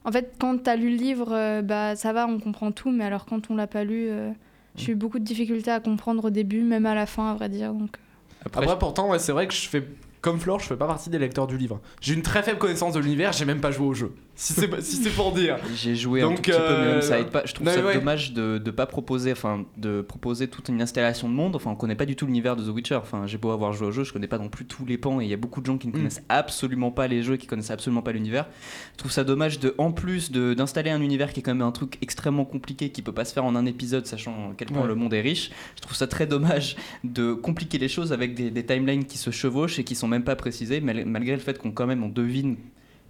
en 0.04 0.12
fait, 0.12 0.32
quand 0.38 0.62
tu 0.62 0.70
as 0.70 0.76
lu 0.76 0.90
le 0.90 0.96
livre, 0.96 1.32
euh, 1.32 1.62
bah, 1.62 1.96
ça 1.96 2.12
va, 2.12 2.28
on 2.28 2.38
comprend 2.38 2.70
tout, 2.70 2.92
mais 2.92 3.04
alors 3.04 3.26
quand 3.26 3.50
on 3.50 3.56
l'a 3.56 3.66
pas 3.66 3.82
lu, 3.82 4.06
euh, 4.08 4.30
j'ai 4.76 4.92
eu 4.92 4.94
beaucoup 4.94 5.18
de 5.18 5.24
difficultés 5.24 5.70
à 5.70 5.80
comprendre 5.80 6.24
au 6.24 6.30
début, 6.30 6.62
même 6.62 6.86
à 6.86 6.94
la 6.94 7.06
fin, 7.06 7.30
à 7.30 7.34
vrai 7.34 7.48
dire. 7.48 7.72
Donc, 7.72 7.96
Après, 8.44 8.62
Après, 8.62 8.78
pourtant, 8.78 9.10
ouais, 9.10 9.18
c'est 9.18 9.32
vrai 9.32 9.46
que 9.46 9.54
je 9.54 9.68
fais. 9.68 9.86
Comme 10.20 10.40
Flore, 10.40 10.58
je 10.58 10.66
fais 10.66 10.76
pas 10.76 10.86
partie 10.86 11.10
des 11.10 11.18
lecteurs 11.18 11.46
du 11.46 11.58
livre. 11.58 11.80
J'ai 12.00 12.14
une 12.14 12.22
très 12.22 12.42
faible 12.42 12.58
connaissance 12.58 12.94
de 12.94 13.00
l'univers, 13.00 13.32
j'ai 13.32 13.44
même 13.44 13.60
pas 13.60 13.70
joué 13.70 13.86
au 13.86 13.92
jeu. 13.92 14.14
Si 14.36 14.52
c'est 14.52 14.80
si 14.82 14.96
c'est 14.96 15.10
pour 15.10 15.32
dire. 15.32 15.58
J'ai 15.76 15.94
joué 15.94 16.22
un 16.22 16.26
Donc, 16.26 16.36
tout 16.36 16.42
petit 16.42 16.58
peu, 16.58 16.68
mais 16.78 16.84
même 16.86 16.88
euh, 16.96 17.00
ça 17.00 17.20
aide 17.20 17.28
pas. 17.30 17.42
Je 17.44 17.54
trouve 17.54 17.66
non, 17.68 17.72
ça 17.72 17.84
ouais. 17.84 17.94
dommage 17.94 18.32
de 18.32 18.60
ne 18.64 18.70
pas 18.72 18.86
proposer, 18.86 19.30
enfin, 19.30 19.64
de 19.76 20.00
proposer 20.00 20.48
toute 20.48 20.68
une 20.68 20.82
installation 20.82 21.28
de 21.28 21.34
monde. 21.34 21.54
Enfin, 21.54 21.70
on 21.70 21.76
connaît 21.76 21.94
pas 21.94 22.04
du 22.06 22.16
tout 22.16 22.26
l'univers 22.26 22.56
de 22.56 22.64
The 22.64 22.74
Witcher. 22.74 22.96
Enfin, 22.96 23.26
j'ai 23.28 23.38
beau 23.38 23.50
avoir 23.52 23.72
joué 23.72 23.86
au 23.88 23.90
jeu, 23.92 24.02
je 24.02 24.12
connais 24.12 24.26
pas 24.26 24.38
non 24.38 24.48
plus 24.48 24.64
tous 24.64 24.84
les 24.86 24.98
pans 24.98 25.20
et 25.20 25.24
il 25.24 25.30
y 25.30 25.34
a 25.34 25.36
beaucoup 25.36 25.60
de 25.60 25.66
gens 25.66 25.78
qui 25.78 25.86
ne 25.86 25.92
Mm. 25.92 25.96
connaissent 25.96 26.22
absolument 26.28 26.90
pas 26.90 27.06
les 27.06 27.22
jeux, 27.22 27.36
qui 27.36 27.46
connaissent 27.46 27.70
absolument 27.70 28.02
pas 28.02 28.10
l'univers. 28.12 28.46
Je 28.94 28.98
trouve 28.98 29.12
ça 29.12 29.22
dommage 29.22 29.60
de, 29.60 29.74
en 29.78 29.92
plus 29.92 30.32
d'installer 30.32 30.90
un 30.90 31.00
univers 31.00 31.32
qui 31.32 31.40
est 31.40 31.42
quand 31.44 31.54
même 31.54 31.62
un 31.66 31.70
truc 31.72 31.98
extrêmement 32.02 32.44
compliqué, 32.44 32.88
qui 32.90 33.02
peut 33.02 33.12
pas 33.12 33.24
se 33.24 33.32
faire 33.32 33.44
en 33.44 33.54
un 33.54 33.66
épisode, 33.66 34.06
sachant 34.06 34.50
à 34.50 34.54
quel 34.56 34.68
point 34.68 34.82
Ouais. 34.82 34.88
le 34.88 34.94
monde 34.96 35.14
est 35.14 35.20
riche. 35.20 35.50
Je 35.76 35.82
trouve 35.82 35.94
ça 35.96 36.08
très 36.08 36.26
dommage 36.26 36.74
de 37.04 37.34
compliquer 37.34 37.78
les 37.78 37.88
choses 37.88 38.12
avec 38.12 38.34
des, 38.34 38.50
des 38.50 38.66
timelines 38.66 39.04
qui 39.04 39.18
se 39.18 39.30
chevauchent 39.30 39.78
et 39.78 39.84
qui 39.84 39.94
sont 39.94 40.08
même 40.08 40.24
pas 40.24 40.34
précisées, 40.34 40.80
mal- 40.80 41.04
malgré 41.06 41.34
le 41.34 41.40
fait 41.40 41.56
qu'on 41.58 41.70
quand 41.70 41.86
même 41.86 42.02
on 42.02 42.08
devine 42.08 42.56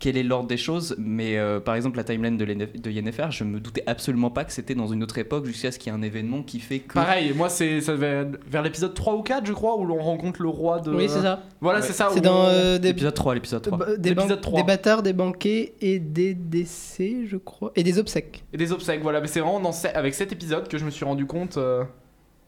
quel 0.05 0.19
est 0.19 0.23
l'ordre 0.23 0.47
des 0.49 0.59
choses, 0.59 0.95
mais 0.99 1.39
euh, 1.39 1.61
par 1.61 1.75
exemple 1.77 1.97
la 1.97 2.05
timeline 2.05 2.37
de, 2.37 2.45
de 2.45 2.91
Yennefer, 2.91 3.29
je 3.31 3.43
me 3.43 3.59
doutais 3.59 3.83
absolument 3.87 4.29
pas 4.29 4.45
que 4.45 4.53
c'était 4.53 4.75
dans 4.75 4.87
une 4.87 5.03
autre 5.03 5.17
époque 5.17 5.47
jusqu'à 5.47 5.73
ce 5.73 5.79
qu'il 5.79 5.91
y 5.91 5.97
ait 5.97 5.99
un 5.99 6.03
événement 6.03 6.43
qui 6.43 6.61
fait 6.61 6.81
que... 6.81 6.93
Pareil, 6.93 7.33
moi, 7.35 7.49
c'est 7.49 7.81
ça 7.81 7.93
devait 7.93 8.07
être 8.23 8.39
vers 8.47 8.61
l'épisode 8.61 8.93
3 8.93 9.15
ou 9.15 9.23
4, 9.23 9.47
je 9.47 9.55
crois, 9.55 9.79
où 9.79 9.87
l'on 9.87 9.97
rencontre 10.03 10.43
le 10.43 10.51
roi 10.51 10.81
de. 10.81 10.95
Oui, 10.95 11.07
c'est 11.09 11.23
ça. 11.23 11.43
Voilà, 11.63 11.79
Ouais. 11.81 11.87
c'est 11.87 11.95
ça. 11.95 12.11
C'est 12.13 12.19
où 12.19 12.23
dans 12.23 12.45
euh, 12.49 12.77
des, 12.77 12.89
L'épisode 12.89 13.15
3, 13.15 13.35
l'épisode 13.35 13.63
3. 13.63 13.81
euh, 13.89 13.97
des, 13.97 14.11
L'épisode 14.11 14.29
ban- 14.37 14.41
3. 14.43 14.61
des 14.61 14.67
bâtards, 14.67 15.03
des 15.03 15.13
banquets 15.15 15.73
et 15.81 15.99
des 15.99 16.35
décès, 16.35 17.21
je 17.27 17.39
crois. 17.39 17.73
Et 17.75 17.83
des 17.83 17.99
obsèques. 17.99 18.45
Et 18.53 18.59
des 18.59 18.73
obsèques, 18.73 19.01
voilà. 19.03 19.23
Mais 19.23 19.27
c'est 19.29 19.41
vraiment 19.41 19.61
dans 19.61 19.73
ce- 19.73 19.89
avec 19.89 20.13
cet 20.13 20.33
épisode 20.33 20.69
que 20.69 20.77
je 20.77 20.85
me 20.85 20.91
suis 20.91 21.07
rendu 21.07 21.25
compte 21.25 21.57
euh, 21.57 21.83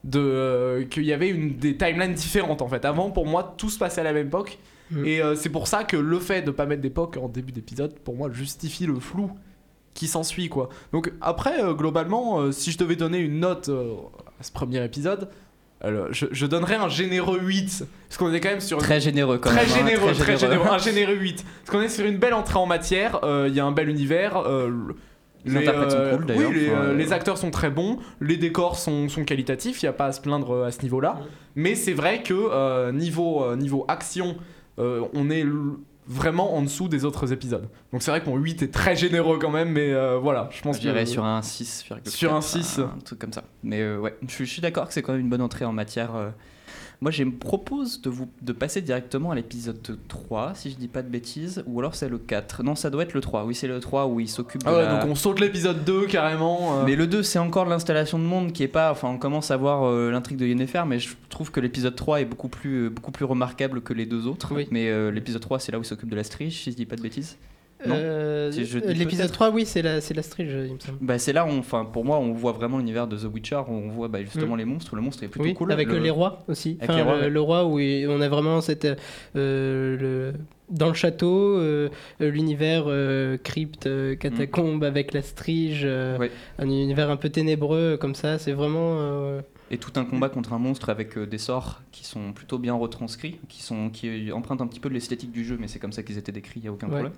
de 0.04 0.20
euh, 0.20 0.84
qu'il 0.84 1.04
y 1.04 1.12
avait 1.14 1.30
une, 1.30 1.56
des 1.56 1.74
timelines 1.76 2.12
différentes 2.12 2.60
en 2.60 2.68
fait. 2.68 2.84
Avant, 2.84 3.10
pour 3.10 3.24
moi, 3.26 3.54
tout 3.56 3.70
se 3.70 3.78
passait 3.78 4.02
à 4.02 4.04
la 4.04 4.12
même 4.12 4.26
époque. 4.26 4.58
Mm. 4.90 5.04
Et 5.04 5.20
euh, 5.22 5.34
c'est 5.34 5.48
pour 5.48 5.66
ça 5.68 5.84
que 5.84 5.96
le 5.96 6.18
fait 6.18 6.42
de 6.42 6.50
pas 6.50 6.66
mettre 6.66 6.82
d'époque 6.82 7.16
en 7.20 7.28
début 7.28 7.52
d'épisode, 7.52 7.98
pour 8.00 8.14
moi, 8.16 8.28
justifie 8.32 8.86
le 8.86 8.98
flou 9.00 9.30
qui 9.94 10.06
s'ensuit 10.08 10.48
quoi. 10.48 10.68
Donc 10.92 11.12
après, 11.20 11.62
euh, 11.62 11.72
globalement, 11.74 12.40
euh, 12.40 12.52
si 12.52 12.70
je 12.70 12.78
devais 12.78 12.96
donner 12.96 13.18
une 13.18 13.40
note 13.40 13.68
euh, 13.68 13.94
à 14.40 14.42
ce 14.42 14.52
premier 14.52 14.84
épisode, 14.84 15.28
alors, 15.82 16.06
je, 16.10 16.26
je 16.32 16.46
donnerais 16.46 16.76
un 16.76 16.88
généreux 16.88 17.38
8. 17.38 17.84
Parce 18.08 18.16
qu'on 18.16 18.32
est 18.32 18.40
quand 18.40 18.48
même 18.48 18.60
sur 18.60 18.78
une 18.78 18.82
Très 18.84 18.98
généreux 19.00 19.36
quand 19.38 19.50
très 19.50 19.60
même. 19.66 19.70
hein, 19.70 19.76
généreux, 19.76 20.12
très 20.14 20.36
généreux, 20.38 20.66
un 20.70 20.78
généreux 20.90 21.14
8. 21.14 21.44
Parce 21.64 21.70
qu'on 21.76 21.82
est 21.84 21.88
sur 21.90 22.06
une 22.06 22.16
belle 22.16 22.32
entrée 22.34 22.58
en 22.58 22.64
matière, 22.66 23.20
euh, 23.24 23.44
il 23.48 23.54
y 23.54 23.60
a 23.60 23.64
un 23.66 23.72
bel 23.72 23.88
univers. 23.90 24.38
euh, 24.38 24.68
le- 24.68 24.96
Les 25.44 25.56
interprètes 25.58 25.90
sont 25.90 26.16
cool, 26.16 26.26
d'ailleurs. 26.26 26.50
Oui, 26.50 26.56
les, 26.60 26.68
euh, 26.70 26.76
euh, 26.76 26.94
les 26.94 27.12
acteurs 27.12 27.36
sont 27.36 27.50
très 27.50 27.68
bons, 27.70 27.98
les 28.22 28.38
décors 28.38 28.78
sont, 28.78 29.08
sont 29.10 29.24
qualitatifs, 29.24 29.82
il 29.82 29.84
n'y 29.84 29.88
a 29.90 29.92
pas 29.92 30.06
à 30.06 30.12
se 30.12 30.20
plaindre 30.22 30.50
euh, 30.54 30.66
à 30.66 30.70
ce 30.72 30.80
niveau-là. 30.82 31.20
Mais 31.56 31.74
c'est 31.74 31.92
vrai 31.92 32.22
que 32.22 32.32
euh, 32.34 32.90
niveau, 32.90 33.44
euh, 33.44 33.54
niveau 33.56 33.84
action, 33.86 34.28
euh, 34.30 34.32
on 34.78 35.30
est 35.30 35.44
vraiment 36.08 36.54
en 36.56 36.62
dessous 36.62 36.88
des 36.88 37.04
autres 37.04 37.32
épisodes. 37.32 37.68
Donc 37.92 38.02
c'est 38.02 38.10
vrai 38.12 38.20
que 38.22 38.28
mon 38.28 38.36
8 38.36 38.62
est 38.62 38.72
très 38.72 38.94
généreux 38.94 39.38
quand 39.40 39.50
même, 39.50 39.70
mais 39.70 39.92
euh, 39.92 40.18
voilà, 40.18 40.48
je 40.52 40.62
pense 40.62 40.76
Je 40.76 40.80
dirais 40.82 41.02
que... 41.04 41.10
sur 41.10 41.24
un 41.24 41.40
6,4. 41.40 42.08
Sur 42.08 42.32
un 42.34 42.40
6. 42.40 42.78
Un 42.78 42.98
truc 43.04 43.18
comme 43.18 43.32
ça. 43.32 43.42
Mais 43.64 43.80
euh, 43.80 43.98
ouais, 43.98 44.16
je, 44.26 44.32
suis- 44.32 44.46
je 44.46 44.52
suis 44.52 44.62
d'accord 44.62 44.86
que 44.86 44.92
c'est 44.94 45.02
quand 45.02 45.12
même 45.12 45.22
une 45.22 45.28
bonne 45.30 45.42
entrée 45.42 45.64
en 45.64 45.72
matière. 45.72 46.14
euh. 46.14 46.30
Moi, 47.02 47.10
je 47.10 47.24
me 47.24 47.30
propose 47.32 48.00
de, 48.00 48.08
vous, 48.08 48.26
de 48.40 48.52
passer 48.52 48.80
directement 48.80 49.30
à 49.30 49.34
l'épisode 49.34 49.98
3, 50.08 50.54
si 50.54 50.70
je 50.70 50.76
dis 50.76 50.88
pas 50.88 51.02
de 51.02 51.08
bêtises, 51.10 51.62
ou 51.66 51.78
alors 51.80 51.94
c'est 51.94 52.08
le 52.08 52.16
4. 52.16 52.62
Non, 52.62 52.74
ça 52.74 52.88
doit 52.88 53.02
être 53.02 53.12
le 53.12 53.20
3. 53.20 53.44
Oui, 53.44 53.54
c'est 53.54 53.68
le 53.68 53.80
3 53.80 54.06
où 54.06 54.18
il 54.18 54.28
s'occupe 54.28 54.62
de 54.64 54.68
Ah 54.68 54.72
ouais, 54.74 54.82
la- 54.84 54.96
donc 55.00 55.10
on 55.10 55.14
saute 55.14 55.38
l'épisode 55.40 55.84
2 55.84 56.06
carrément. 56.06 56.80
euh. 56.80 56.84
Mais 56.86 56.96
le 56.96 57.06
2, 57.06 57.22
c'est 57.22 57.38
encore 57.38 57.66
l'installation 57.66 58.18
de 58.18 58.24
monde 58.24 58.52
qui 58.52 58.62
est 58.62 58.68
pas. 58.68 58.90
Enfin, 58.90 59.08
on 59.08 59.18
commence 59.18 59.50
à 59.50 59.58
voir 59.58 59.84
euh, 59.84 60.10
l'intrigue 60.10 60.38
de 60.38 60.46
Yennefer, 60.46 60.84
mais 60.86 60.98
je 60.98 61.10
trouve 61.28 61.50
que 61.50 61.60
l'épisode 61.60 61.94
3 61.94 62.22
est 62.22 62.24
beaucoup 62.24 62.48
plus, 62.48 62.86
euh, 62.86 62.88
beaucoup 62.90 63.12
plus 63.12 63.26
remarquable 63.26 63.82
que 63.82 63.92
les 63.92 64.06
deux 64.06 64.26
autres. 64.26 64.54
Oui. 64.54 64.66
Mais 64.70 64.88
euh, 64.88 65.10
l'épisode 65.10 65.42
3, 65.42 65.60
c'est 65.60 65.72
là 65.72 65.78
où 65.78 65.82
il 65.82 65.86
s'occupe 65.86 66.08
de 66.08 66.16
la 66.16 66.24
strige, 66.24 66.62
si 66.62 66.70
je 66.70 66.76
dis 66.76 66.86
pas 66.86 66.96
de 66.96 67.02
bêtises. 67.02 67.36
Euh, 67.86 68.50
Si 68.52 68.60
euh, 68.76 68.80
L'épisode 68.92 69.26
peut-être. 69.26 69.32
3, 69.32 69.50
oui, 69.50 69.66
c'est 69.66 69.82
la, 69.82 69.96
la 69.96 70.22
strige, 70.22 70.50
il 70.66 70.74
me 70.74 70.78
semble. 70.78 70.98
Bah, 71.00 71.18
c'est 71.18 71.32
là 71.32 71.44
enfin, 71.46 71.84
pour 71.84 72.04
moi, 72.04 72.18
on 72.18 72.32
voit 72.32 72.52
vraiment 72.52 72.78
l'univers 72.78 73.06
de 73.06 73.16
The 73.16 73.24
Witcher, 73.32 73.60
où 73.68 73.72
on 73.72 73.88
voit 73.88 74.08
bah, 74.08 74.22
justement 74.22 74.56
les 74.56 74.64
monstres. 74.64 74.96
Le 74.96 75.02
monstre 75.02 75.22
est 75.24 75.28
plutôt 75.28 75.44
Mm. 75.44 75.48
Oui, 75.48 75.54
cool. 75.54 75.72
avec 75.72 75.88
Le- 75.88 75.98
les 75.98 76.10
rois 76.10 76.42
aussi. 76.48 76.78
Avec 76.80 76.90
Enfin, 76.90 76.96
les 76.96 77.02
rois, 77.02 77.16
le, 77.16 77.20
ouais. 77.24 77.30
le 77.30 77.40
roi 77.40 77.64
où 77.66 77.78
on 77.78 78.20
a 78.20 78.28
vraiment 78.28 78.60
cette 78.60 78.86
euh, 79.36 79.96
le- 79.98 80.32
dans 80.70 80.88
le 80.88 80.94
château 80.94 81.58
euh, 81.58 81.88
l'univers 82.18 82.84
euh, 82.86 83.36
crypte 83.36 83.86
euh, 83.86 84.16
catacombe 84.16 84.82
avec 84.82 85.12
la 85.12 85.22
strige 85.22 85.84
Mm. 85.86 86.28
Un 86.58 86.64
univers 86.68 87.10
un 87.10 87.16
peu 87.16 87.28
ténébreux 87.28 87.96
comme 88.00 88.14
ça 88.14 88.38
c'est 88.38 88.52
vraiment 88.52 88.98
Et 89.70 89.78
tout 89.78 89.92
un 89.96 90.04
combat 90.04 90.28
contre 90.28 90.52
un 90.52 90.58
monstre 90.58 90.88
avec 90.88 91.18
des 91.18 91.38
sorts 91.38 91.82
qui 91.92 92.04
sont 92.04 92.32
plutôt 92.32 92.58
bien 92.58 92.74
retranscrits, 92.74 93.38
qui, 93.48 93.62
sont, 93.62 93.90
qui 93.90 94.30
empruntent 94.32 94.60
un 94.60 94.66
petit 94.66 94.80
peu 94.80 94.88
de 94.88 94.94
l'esthétique 94.94 95.30
du 95.32 95.44
jeu, 95.44 95.56
mais 95.60 95.68
c'est 95.68 95.78
comme 95.78 95.92
ça 95.92 96.02
qu'ils 96.02 96.18
étaient 96.18 96.32
décrits, 96.32 96.60
il 96.60 96.62
n'y 96.62 96.68
a 96.68 96.72
aucun 96.72 96.86
Ouais. 96.86 96.92
problème. 96.92 97.12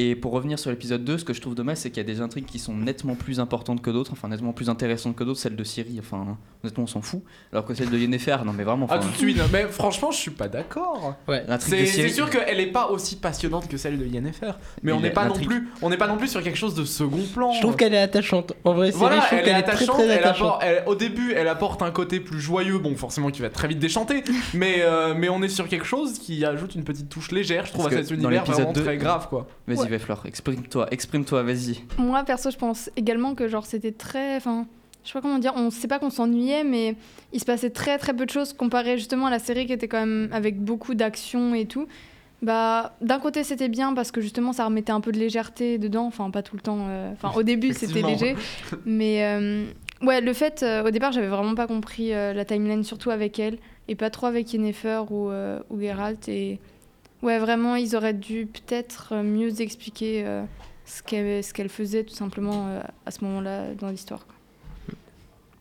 Et 0.00 0.14
pour 0.14 0.30
revenir 0.32 0.58
sur 0.60 0.70
l'épisode 0.70 1.02
2, 1.04 1.18
ce 1.18 1.24
que 1.24 1.32
je 1.34 1.40
trouve 1.40 1.56
dommage, 1.56 1.78
c'est 1.78 1.90
qu'il 1.90 1.96
y 1.96 2.06
a 2.08 2.12
des 2.14 2.20
intrigues 2.20 2.44
qui 2.46 2.60
sont 2.60 2.72
nettement 2.74 3.16
plus 3.16 3.40
importantes 3.40 3.82
que 3.82 3.90
d'autres, 3.90 4.12
enfin 4.12 4.28
nettement 4.28 4.52
plus 4.52 4.68
intéressantes 4.70 5.16
que 5.16 5.24
d'autres, 5.24 5.40
celle 5.40 5.56
de 5.56 5.64
Ciri, 5.64 5.96
enfin 5.98 6.36
honnêtement 6.62 6.84
on 6.84 6.86
s'en 6.86 7.02
fout, 7.02 7.22
alors 7.52 7.64
que 7.64 7.74
celle 7.74 7.90
de 7.90 7.98
Yennefer, 7.98 8.36
non 8.46 8.52
mais 8.52 8.62
vraiment, 8.62 8.86
Ah 8.90 8.98
tout 8.98 9.08
de 9.08 9.16
suite, 9.16 9.38
mais 9.52 9.64
franchement 9.64 10.12
je 10.12 10.18
suis 10.18 10.30
pas 10.30 10.46
d'accord. 10.46 11.16
ouais 11.26 11.42
l'intrigue 11.48 11.80
de 11.80 11.84
C'est 11.86 12.02
c'est 12.02 12.08
sûr 12.10 12.30
qu'elle 12.30 12.60
est 12.60 12.70
pas 12.70 12.88
aussi 12.90 13.16
passionnante 13.16 13.66
que 13.66 13.76
celle 13.76 13.98
de 13.98 14.06
Yennefer, 14.06 14.52
mais 14.84 14.92
Et 14.92 14.94
on 14.94 15.00
n'est 15.00 15.10
pas 15.10 15.24
non 15.26 15.34
plus, 15.34 15.68
on 15.82 15.90
n'est 15.90 15.96
pas 15.96 16.06
non 16.06 16.16
plus 16.16 16.28
sur 16.28 16.42
quelque 16.44 16.58
chose 16.58 16.74
de 16.76 16.84
second 16.84 17.24
plan. 17.34 17.50
je 17.52 17.60
trouve 17.60 17.74
qu'elle 17.74 17.94
est 17.94 17.98
attachante 17.98 18.52
en 18.64 18.74
vrai 18.74 18.92
c'est 18.92 18.98
voilà, 18.98 19.20
je 19.30 19.34
elle 19.34 19.38
est 19.40 19.42
très, 19.42 19.54
attachante. 19.54 19.96
très 19.96 20.04
elle 20.06 20.18
attachante. 20.18 20.46
apporte- 20.46 20.62
elle- 20.64 20.82
au 20.86 20.94
début, 20.94 21.32
elle 21.34 21.48
apporte 21.48 21.82
un 21.82 21.90
côté 21.90 22.20
plus 22.20 22.40
joyeux, 22.40 22.78
bon 22.78 22.94
forcément 22.94 23.30
qui 23.30 23.42
va 23.42 23.50
très 23.50 23.66
vite 23.66 23.80
déchanter, 23.80 24.22
mais 24.54 24.76
euh, 24.82 25.14
mais 25.16 25.28
on 25.28 25.42
est 25.42 25.48
sur 25.48 25.66
quelque 25.68 25.86
chose 25.86 26.18
qui 26.20 26.44
ajoute 26.44 26.76
une 26.76 26.84
petite 26.84 27.08
touche 27.08 27.32
légère, 27.32 27.66
je 27.66 27.72
trouve, 27.72 27.84
Parce 27.86 27.96
à 27.96 28.02
cet 28.04 28.10
univers 28.12 28.44
vraiment 28.44 28.72
2, 28.72 28.82
très 28.84 28.96
grave 28.96 29.28
quoi. 29.28 29.48
Vas-y 29.66 29.87
Ouais. 29.88 30.26
Exprime-toi, 30.26 30.86
exprime-toi, 30.90 31.42
vas-y. 31.42 31.80
Moi, 31.98 32.22
perso, 32.24 32.50
je 32.50 32.56
pense 32.56 32.90
également 32.96 33.34
que 33.34 33.48
genre 33.48 33.66
c'était 33.66 33.92
très. 33.92 34.36
Enfin, 34.36 34.66
je 35.04 35.08
sais 35.08 35.12
pas 35.14 35.20
comment 35.22 35.38
dire, 35.38 35.52
on 35.56 35.70
sait 35.70 35.88
pas 35.88 35.98
qu'on 35.98 36.10
s'ennuyait, 36.10 36.64
mais 36.64 36.96
il 37.32 37.40
se 37.40 37.44
passait 37.44 37.70
très 37.70 37.98
très 37.98 38.14
peu 38.14 38.26
de 38.26 38.30
choses 38.30 38.52
comparé 38.52 38.98
justement 38.98 39.26
à 39.26 39.30
la 39.30 39.38
série 39.38 39.66
qui 39.66 39.72
était 39.72 39.88
quand 39.88 40.00
même 40.00 40.28
avec 40.32 40.60
beaucoup 40.60 40.94
d'action 40.94 41.54
et 41.54 41.66
tout. 41.66 41.86
Bah, 42.40 42.96
d'un 43.00 43.18
côté, 43.18 43.42
c'était 43.42 43.68
bien 43.68 43.94
parce 43.94 44.12
que 44.12 44.20
justement 44.20 44.52
ça 44.52 44.64
remettait 44.64 44.92
un 44.92 45.00
peu 45.00 45.10
de 45.10 45.18
légèreté 45.18 45.76
dedans, 45.78 46.06
enfin, 46.06 46.30
pas 46.30 46.42
tout 46.42 46.54
le 46.54 46.62
temps. 46.62 46.86
euh, 46.88 47.10
Enfin, 47.14 47.32
au 47.36 47.42
début, 47.42 47.72
c'était 47.74 48.00
léger, 48.02 48.36
mais 48.86 49.24
euh, 49.24 49.64
ouais, 50.02 50.20
le 50.20 50.32
fait, 50.32 50.62
euh, 50.62 50.84
au 50.86 50.90
départ, 50.92 51.10
j'avais 51.10 51.26
vraiment 51.26 51.56
pas 51.56 51.66
compris 51.66 52.12
euh, 52.14 52.32
la 52.32 52.44
timeline, 52.44 52.84
surtout 52.84 53.10
avec 53.10 53.40
elle, 53.40 53.58
et 53.88 53.96
pas 53.96 54.10
trop 54.10 54.26
avec 54.26 54.52
Yennefer 54.52 55.00
ou, 55.10 55.30
euh, 55.30 55.58
ou 55.70 55.80
Geralt. 55.80 56.28
Et 56.28 56.60
ouais, 57.22 57.38
vraiment, 57.38 57.76
ils 57.76 57.96
auraient 57.96 58.14
dû 58.14 58.46
peut-être 58.46 59.12
euh, 59.12 59.22
mieux 59.22 59.60
expliquer 59.60 60.24
euh, 60.26 60.44
ce 60.84 61.02
qu'elle 61.52 61.68
faisait 61.68 62.04
tout 62.04 62.14
simplement 62.14 62.68
euh, 62.68 62.80
à 63.06 63.10
ce 63.10 63.24
moment-là 63.24 63.74
dans 63.74 63.88
l'histoire. 63.88 64.26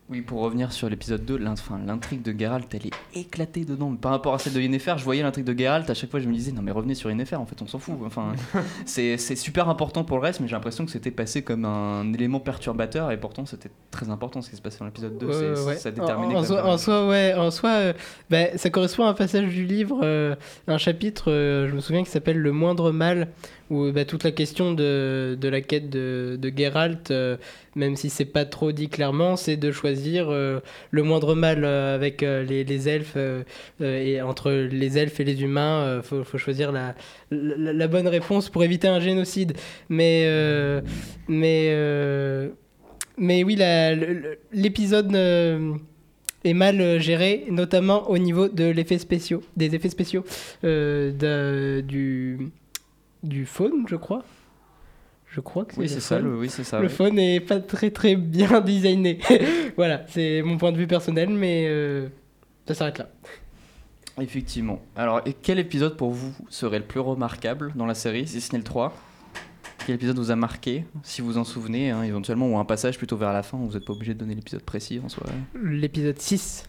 Oui, 0.10 0.22
pour 0.22 0.40
revenir 0.40 0.72
sur 0.72 0.88
l'épisode 0.90 1.26
2, 1.26 1.36
l'in- 1.38 1.52
enfin, 1.52 1.82
l'intrigue 1.86 2.22
de 2.22 2.34
Geralt, 2.40 2.74
elle 2.74 2.88
est 2.88 2.94
éclatée 3.20 3.66
dedans. 3.66 3.94
Par 3.94 4.12
rapport 4.12 4.34
à 4.34 4.40
celle 4.40 4.54
de 4.54 4.62
Yennefer, 4.62 4.94
je 4.98 5.04
voyais 5.04 5.22
l'intrigue 5.22 5.44
de 5.44 5.58
Geralt, 5.58 5.90
à 5.90 5.94
chaque 5.94 6.10
fois 6.10 6.22
je 6.22 6.30
me 6.30 6.34
disais, 6.34 6.54
non 6.54 6.62
mais 6.62 6.72
revenez 6.72 6.96
sur 6.96 7.10
Yennefer, 7.10 7.36
en 7.36 7.46
fait 7.46 7.62
on 7.62 7.68
s'en 7.68 7.78
fout. 7.78 7.96
Enfin, 8.06 8.32
c'est 8.86 9.18
super 9.18 9.68
important 9.68 10.06
pour 10.06 10.16
le 10.18 10.24
reste, 10.24 10.40
mais 10.40 10.48
j'ai 10.48 10.56
l'impression 10.56 10.86
que 10.86 10.92
c'était 10.92 11.12
passé 11.12 11.42
comme 11.42 11.66
un 11.66 12.14
élément 12.14 12.40
perturbateur, 12.40 13.12
et 13.12 13.20
pourtant 13.20 13.46
c'était 13.46 13.70
très 13.92 14.10
important 14.10 14.42
ce 14.42 14.50
qui 14.50 14.56
se 14.56 14.62
passait 14.62 14.80
dans 14.80 14.86
l'épisode 14.86 15.18
2. 15.18 15.26
Ouais, 15.28 15.34
c'est- 15.34 15.66
ouais. 15.66 15.76
Ça 15.76 15.90
En- 15.90 15.92
déterminait 15.92 16.36
en, 16.38 16.44
soi, 16.46 16.66
en 16.66 16.78
soi, 16.78 17.08
ouais, 17.10 17.34
en 17.34 17.52
soi 17.52 17.70
euh, 17.72 17.94
bah, 18.30 18.58
ça 18.58 18.70
correspond 18.70 19.04
à 19.04 19.10
un 19.10 19.14
passage 19.14 19.48
du 19.50 19.66
livre, 19.66 20.00
euh, 20.04 20.36
un 20.70 20.78
chapitre, 20.78 21.30
euh, 21.34 21.68
je 21.68 21.76
me 21.76 21.82
souviens, 21.82 22.06
qui 22.06 22.12
s'appelle 22.12 22.38
Le 22.38 22.54
moindre 22.54 22.94
mal, 22.94 23.28
où 23.70 23.92
bah, 23.92 24.06
toute 24.06 24.24
la 24.24 24.32
question 24.32 24.74
de, 24.74 25.38
de 25.40 25.48
la 25.48 25.62
quête 25.62 25.90
de, 25.90 26.38
de 26.40 26.52
Geralt, 26.56 27.12
euh, 27.12 27.38
même 27.76 27.96
si 27.96 28.10
c'est 28.10 28.26
pas 28.26 28.46
trop 28.46 28.72
dit 28.72 28.88
clairement, 28.88 29.36
c'est 29.36 29.58
de 29.58 29.72
choisir 29.72 30.30
euh, 30.30 30.60
le 30.92 31.04
moindre 31.04 31.36
mal 31.36 31.64
euh, 31.64 31.96
avec 31.96 32.22
les, 32.22 32.90
elfes, 32.90 33.18
et 33.82 34.22
entre 34.22 34.52
les 34.52 34.98
elfes 34.98 35.20
et 35.20 35.24
les 35.24 35.42
humains, 35.42 36.02
faut, 36.04 36.24
faut 36.24 36.38
choisir 36.38 36.72
la, 36.72 36.96
la, 37.32 37.88
bonne 37.88 38.08
réponse 38.08 38.50
pour 38.50 38.64
éviter 38.64 38.88
un 38.88 39.00
génocide. 39.00 39.54
Mais, 39.90 40.82
mais, 41.28 41.76
mais 43.18 43.44
oui, 43.44 43.58
l'épisode... 44.54 45.14
est 46.44 46.54
mal 46.54 47.02
géré, 47.02 47.46
notamment 47.50 48.10
au 48.10 48.18
niveau 48.18 48.48
de 48.48 48.66
l'effet 48.66 49.00
spéciaux, 49.00 49.44
des 49.58 49.76
effets 49.76 49.90
spéciaux 49.90 50.24
du 50.64 52.52
du 53.24 53.46
faune, 53.46 53.86
je 53.88 53.96
crois. 53.96 54.24
Je 55.30 55.42
crois 55.42 55.66
que 55.66 55.74
c'est 55.74 55.80
Oui, 55.82 55.90
c'est 55.90 56.00
ça, 56.00 56.20
le- 56.20 56.38
oui, 56.38 56.50
c'est 56.50 56.64
ça. 56.64 56.80
le 56.80 56.88
faune 56.88 57.20
est 57.20 57.42
pas 57.42 57.60
très 57.60 57.92
très 57.92 58.16
bien 58.16 58.62
designé. 58.66 59.20
voilà, 59.76 60.06
c'est 60.08 60.42
mon 60.42 60.58
point 60.58 60.72
de 60.72 60.78
vue 60.78 60.88
personnel, 60.88 61.30
mais 61.30 61.66
euh, 61.68 62.08
ça 62.68 62.74
s'arrête 62.76 62.98
là. 63.00 63.10
Effectivement. 64.20 64.82
Alors, 64.96 65.22
et 65.26 65.34
quel 65.34 65.60
épisode 65.60 65.96
pour 65.98 66.12
vous 66.12 66.34
serait 66.50 66.80
le 66.80 66.86
plus 66.86 67.00
remarquable 67.02 67.72
dans 67.76 67.86
la 67.86 67.94
série, 67.94 68.28
si 68.28 68.42
ce 68.42 68.52
n'est 68.54 68.58
le 68.60 68.64
3 68.64 68.96
Quel 69.86 69.96
épisode 69.96 70.18
vous 70.18 70.32
a 70.32 70.36
marqué, 70.36 70.86
si 71.04 71.22
vous 71.22 71.38
en 71.38 71.44
souvenez, 71.44 71.92
hein, 71.92 72.02
éventuellement, 72.04 72.48
ou 72.50 72.58
un 72.58 72.66
passage 72.66 72.98
plutôt 72.98 73.18
vers 73.18 73.32
la 73.34 73.44
fin, 73.44 73.58
où 73.58 73.68
vous 73.68 73.74
n'êtes 73.74 73.86
pas 73.86 73.94
obligé 73.94 74.14
de 74.16 74.20
donner 74.20 74.34
l'épisode 74.34 74.64
précis 74.64 75.00
en 75.04 75.10
soi? 75.10 75.28
L'épisode 75.62 76.18
6. 76.20 76.64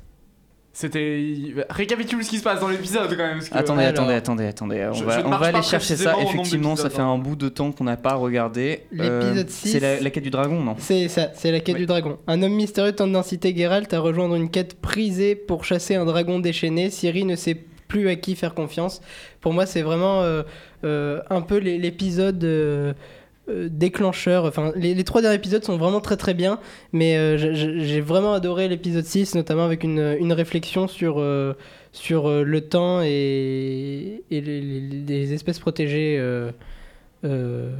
C'était. 0.80 1.34
Récapitule 1.70 2.22
ce 2.22 2.30
qui 2.30 2.38
se 2.38 2.44
passe 2.44 2.60
dans 2.60 2.68
l'épisode 2.68 3.10
quand 3.10 3.16
même. 3.16 3.38
parce 3.38 3.48
que- 3.48 3.56
Attendez, 3.58 3.82
alors, 3.82 4.04
attendez, 4.04 4.14
attendez, 4.14 4.44
attendez. 4.46 4.86
On 4.90 4.92
je- 4.92 5.04
va, 5.04 5.18
je 5.20 5.26
on 5.26 5.30
va 5.30 5.46
aller 5.46 5.62
chercher 5.62 5.96
ça. 5.96 6.14
Effectivement, 6.22 6.76
ça 6.76 6.88
fait 6.88 7.00
hein. 7.00 7.08
un 7.08 7.18
bout 7.18 7.34
de 7.34 7.48
temps 7.48 7.72
qu'on 7.72 7.82
n'a 7.82 7.96
pas 7.96 8.14
regardé. 8.14 8.82
Euh, 8.96 9.20
L'épisode 9.24 9.50
6. 9.50 9.72
C'est 9.72 9.80
la, 9.80 9.98
la 9.98 10.10
quête 10.10 10.22
du 10.22 10.30
dragon, 10.30 10.60
non 10.62 10.76
C'est 10.78 11.08
ça, 11.08 11.30
c'est 11.34 11.50
la 11.50 11.58
quête 11.58 11.74
Oui. 11.74 11.80
du 11.80 11.86
dragon. 11.86 12.18
Un 12.28 12.40
homme 12.44 12.52
mystérieux 12.52 12.92
tente 12.92 13.10
d'inciter 13.10 13.52
Geralt 13.56 13.92
à 13.92 13.98
rejoindre 13.98 14.36
une 14.36 14.50
quête 14.50 14.80
prisée 14.80 15.34
pour 15.34 15.64
chasser 15.64 15.96
un 15.96 16.04
dragon 16.04 16.38
déchaîné. 16.38 16.90
Ciri 16.90 17.24
ne 17.24 17.34
sait 17.34 17.56
plus 17.88 18.08
à 18.08 18.14
qui 18.14 18.36
faire 18.36 18.54
confiance. 18.54 19.00
Pour 19.40 19.52
moi, 19.52 19.66
c'est 19.66 19.82
vraiment 19.82 20.22
euh, 20.22 20.44
euh, 20.84 21.20
un 21.28 21.40
peu 21.40 21.56
l'épisode 21.58 22.44
euh, 22.44 22.90
euh, 22.90 22.92
déclencheur. 23.70 24.44
Enfin, 24.44 24.72
les, 24.76 24.94
les 24.94 25.04
trois 25.04 25.22
derniers 25.22 25.36
épisodes 25.36 25.64
sont 25.64 25.76
vraiment 25.76 26.00
très 26.00 26.16
très 26.16 26.34
bien, 26.34 26.60
mais 26.92 27.16
euh, 27.16 27.36
j'ai 27.38 28.00
vraiment 28.00 28.32
adoré 28.34 28.68
l'épisode 28.68 29.04
6, 29.04 29.34
notamment 29.34 29.64
avec 29.64 29.84
une, 29.84 30.16
une 30.20 30.32
réflexion 30.32 30.88
sur, 30.88 31.18
euh, 31.18 31.54
sur 31.92 32.28
euh, 32.28 32.42
le 32.44 32.60
temps 32.62 33.00
et, 33.02 34.22
et 34.30 34.40
les, 34.40 34.60
les- 34.60 34.80
les 35.06 35.32
espèces 35.32 35.58
protégées. 35.58 36.16
euh, 36.18 36.50
euh, 37.24 37.72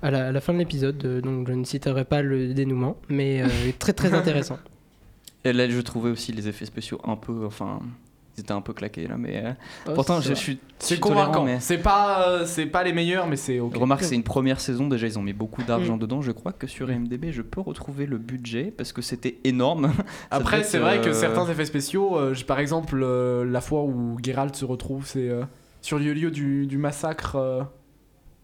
à 0.00 0.10
la, 0.12 0.28
à 0.28 0.32
la 0.32 0.40
fin 0.40 0.52
de 0.52 0.58
l'épisode, 0.58 1.04
euh, 1.04 1.20
donc 1.20 1.48
je 1.48 1.52
ne 1.54 1.64
citerai 1.64 2.04
pas 2.04 2.22
le 2.22 2.54
dénouement, 2.54 2.96
mais 3.08 3.42
euh, 3.42 3.46
très 3.80 3.92
très 3.92 4.14
intéressant. 4.14 4.58
Et 5.44 5.52
là, 5.52 5.68
je 5.68 5.80
trouvais 5.80 6.10
aussi 6.10 6.30
les 6.32 6.46
effets 6.48 6.66
spéciaux 6.66 7.00
un 7.04 7.16
peu. 7.16 7.44
Enfin, 7.44 7.80
étaient 8.40 8.52
un 8.52 8.60
peu 8.60 8.72
claqués 8.72 9.06
là, 9.06 9.16
mais. 9.16 9.42
euh, 9.44 9.52
Oh, 9.88 9.92
pourtant, 9.94 10.20
je, 10.20 10.32
suis. 10.34 10.58
C'est 10.78 10.98
convaincant. 11.00 11.44
mais- 11.44 11.60
C'est 11.60 11.78
pas, 11.78 12.28
euh, 12.28 12.44
c'est 12.46 12.66
pas 12.66 12.82
les 12.84 12.92
meilleurs, 12.92 13.26
mais 13.26 13.36
c'est 13.36 13.60
ok. 13.60 13.76
Remarque, 13.76 14.02
c'est 14.04 14.14
une 14.14 14.22
première 14.22 14.60
saison. 14.60 14.86
Déjà, 14.88 15.06
ils 15.06 15.18
ont 15.18 15.22
mis 15.22 15.32
beaucoup 15.32 15.62
d'argent 15.62 15.96
Mm. 15.96 16.00
dedans. 16.00 16.22
Je 16.22 16.32
crois 16.32 16.52
que 16.52 16.66
sur 16.66 16.90
IMDb, 16.90 17.30
je 17.32 17.42
peux 17.42 17.60
retrouver 17.60 18.06
le 18.06 18.18
budget 18.18 18.72
parce 18.76 18.92
que 18.92 19.02
c'était 19.02 19.38
énorme. 19.44 19.92
Après, 20.30 20.62
c'est 20.64 20.78
vrai 20.78 21.00
que 21.00 21.08
euh, 21.08 21.12
certains 21.14 21.46
effets 21.48 21.64
spéciaux, 21.66 22.16
euh, 22.18 22.34
par 22.46 22.58
exemple, 22.60 23.00
euh, 23.02 23.44
la 23.44 23.60
fois 23.60 23.82
où 23.84 24.16
Geralt 24.22 24.54
se 24.54 24.64
retrouve, 24.64 25.06
c'est 25.06 25.28
euh, 25.28 25.42
sur 25.82 25.98
le 25.98 26.12
lieu 26.12 26.30
du, 26.30 26.66
du 26.66 26.78
massacre 26.78 27.36
euh, 27.36 27.62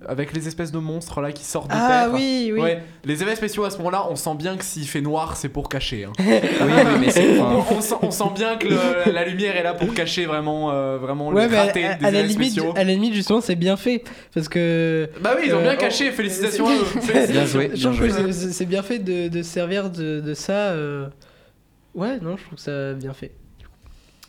avec 0.08 0.32
les 0.32 0.46
espèces 0.48 0.72
de 0.72 0.78
monstres 0.78 1.20
là 1.20 1.32
qui 1.32 1.44
sortent 1.44 1.70
de 1.70 1.76
Ah 1.76 2.04
terre. 2.06 2.14
oui, 2.14 2.50
oui. 2.54 2.60
Ouais, 2.60 2.82
les 3.04 3.22
effets 3.22 3.36
spéciaux 3.36 3.64
à 3.64 3.70
ce 3.70 3.78
moment-là, 3.78 4.06
on 4.10 4.16
sent 4.16 4.34
bien 4.36 4.56
que 4.56 4.64
s'il 4.64 4.86
fait 4.86 5.00
noir, 5.00 5.36
c'est 5.36 5.48
pour 5.48 5.68
cacher. 5.68 6.04
hein. 6.04 6.12
oui, 6.18 6.26
oui, 6.60 6.72
mais 7.00 7.10
c'est. 7.10 7.38
on, 7.40 7.80
sent, 7.80 7.94
on 8.02 8.10
sent 8.10 8.24
bien 8.34 8.56
que 8.56 8.68
le- 8.68 9.12
la 9.12 9.24
lumière 9.26 9.56
est 9.56 9.62
là 9.62 9.74
pour 9.74 9.92
cacher 9.94 10.26
vraiment, 10.26 10.70
euh, 10.72 10.98
vraiment 10.98 11.28
Ouais, 11.28 11.44
les 11.46 11.50
mais 11.50 11.56
à, 11.58 11.66
des 11.72 11.82
à 11.84 12.10
la 12.10 12.20
effets 12.20 12.22
limite, 12.28 12.52
spéciaux. 12.52 12.72
à 12.76 12.84
la 12.84 12.92
limite, 12.92 13.14
justement, 13.14 13.40
c'est 13.40 13.56
bien 13.56 13.76
fait. 13.76 14.04
Parce 14.34 14.48
que. 14.48 15.08
Bah 15.20 15.34
oui, 15.36 15.44
ils 15.46 15.54
ont 15.54 15.58
Euh, 15.58 15.62
bien 15.62 15.74
oh, 15.76 15.80
caché. 15.80 16.10
Félicitations 16.10 16.66
à 16.66 16.72
eux. 16.72 16.84
Bien 16.94 17.00
Félicitations. 17.02 17.92
joué, 17.92 18.08
bien 18.08 18.32
c'est- 18.32 18.52
c'est 18.52 18.66
bien 18.66 18.82
fait 18.82 18.98
de, 18.98 19.28
de 19.28 19.42
servir 19.42 19.90
de, 19.90 20.20
de 20.20 20.34
ça. 20.34 20.52
euh, 20.70 21.06
Ouais, 21.94 22.18
non, 22.20 22.36
je 22.36 22.42
trouve 22.44 22.56
que 22.56 22.60
ça 22.60 22.92
bien 22.94 23.12
fait. 23.12 23.32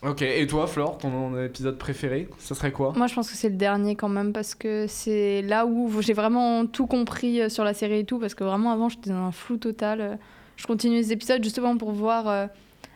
Ok, 0.04 0.22
et 0.22 0.46
toi, 0.46 0.68
Flore, 0.68 0.98
ton 1.00 1.42
épisode 1.44 1.78
préféré, 1.78 2.28
ça 2.38 2.54
serait 2.54 2.72
quoi? 2.72 2.94
Moi, 2.96 3.08
je 3.08 3.16
pense 3.16 3.30
que 3.32 3.36
c'est 3.36 3.50
le 3.50 3.56
dernier 3.56 3.96
quand 3.96 4.10
même 4.10 4.34
parce 4.34 4.54
que 4.54 4.86
c'est 4.88 5.42
là 5.42 5.66
où 5.66 5.90
j'ai 6.02 6.14
vraiment 6.14 6.66
tout 6.68 6.86
compris 6.86 7.42
euh, 7.42 7.50
sur 7.50 7.64
la 7.64 7.74
série 7.74 8.00
et 8.00 8.04
tout. 8.04 8.20
Parce 8.20 8.36
que 8.36 8.44
vraiment, 8.44 8.72
avant, 8.72 8.88
j'étais 8.90 9.10
dans 9.10 9.16
un 9.25 9.32
flou 9.32 9.58
total. 9.58 10.02
Euh, 10.02 10.16
Je 10.58 10.68
continue 10.68 10.96
les 10.98 11.12
épisodes 11.12 11.44
justement 11.44 11.75
pour 11.78 11.92
voir 11.92 12.28
euh, 12.28 12.46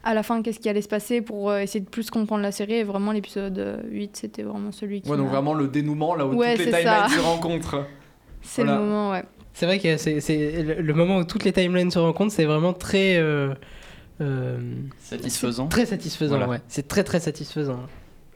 à 0.03 0.13
la 0.13 0.22
fin 0.24 0.41
qu'est-ce 0.44 0.60
qui 0.60 0.70
allait 0.70 0.84
se 0.84 0.88
passer, 0.88 1.22
pour 1.22 1.53
essayer 1.56 1.79
de 1.79 1.89
plus 1.89 2.12
comprendre 2.12 2.44
la 2.44 2.51
série. 2.51 2.74
Et 2.75 2.84
vraiment, 2.84 3.12
l'épisode 3.12 3.58
euh, 3.58 3.82
8, 3.89 4.15
c'était 4.18 4.44
vraiment 4.44 4.72
celui 4.72 5.01
qui. 5.01 5.10
Ouais, 5.10 5.18
donc 5.18 5.29
vraiment 5.29 5.56
le 5.56 5.68
dénouement, 5.68 6.13
là 6.15 6.27
où 6.27 6.34
Ouais, 6.36 6.56
toutes 6.58 6.65
les 6.68 6.72
timelines 6.72 7.10
se 7.10 7.20
rencontrent. 7.22 7.86
C'est 8.41 8.63
voilà. 8.63 8.77
le 8.79 8.86
moment, 8.86 9.12
ouais. 9.12 9.24
C'est 9.53 9.65
vrai 9.65 9.79
que 9.79 9.98
c'est 9.98 10.22
c'est 10.22 10.63
le 10.63 10.94
moment 10.94 11.18
où 11.18 11.24
toutes 11.25 11.44
les 11.44 11.51
timelines 11.51 11.91
se 11.91 12.00
rencontrent, 12.00 12.32
c'est 12.32 12.46
vraiment 12.46 12.72
très. 12.72 13.18
euh, 13.18 13.53
Satisfaisant. 15.01 15.67
Très 15.67 15.85
satisfaisant, 15.85 16.35
Voilà. 16.38 16.51
ouais. 16.51 16.61
C'est 16.67 16.88
très 16.88 17.03
très 17.03 17.19
satisfaisant. 17.19 17.79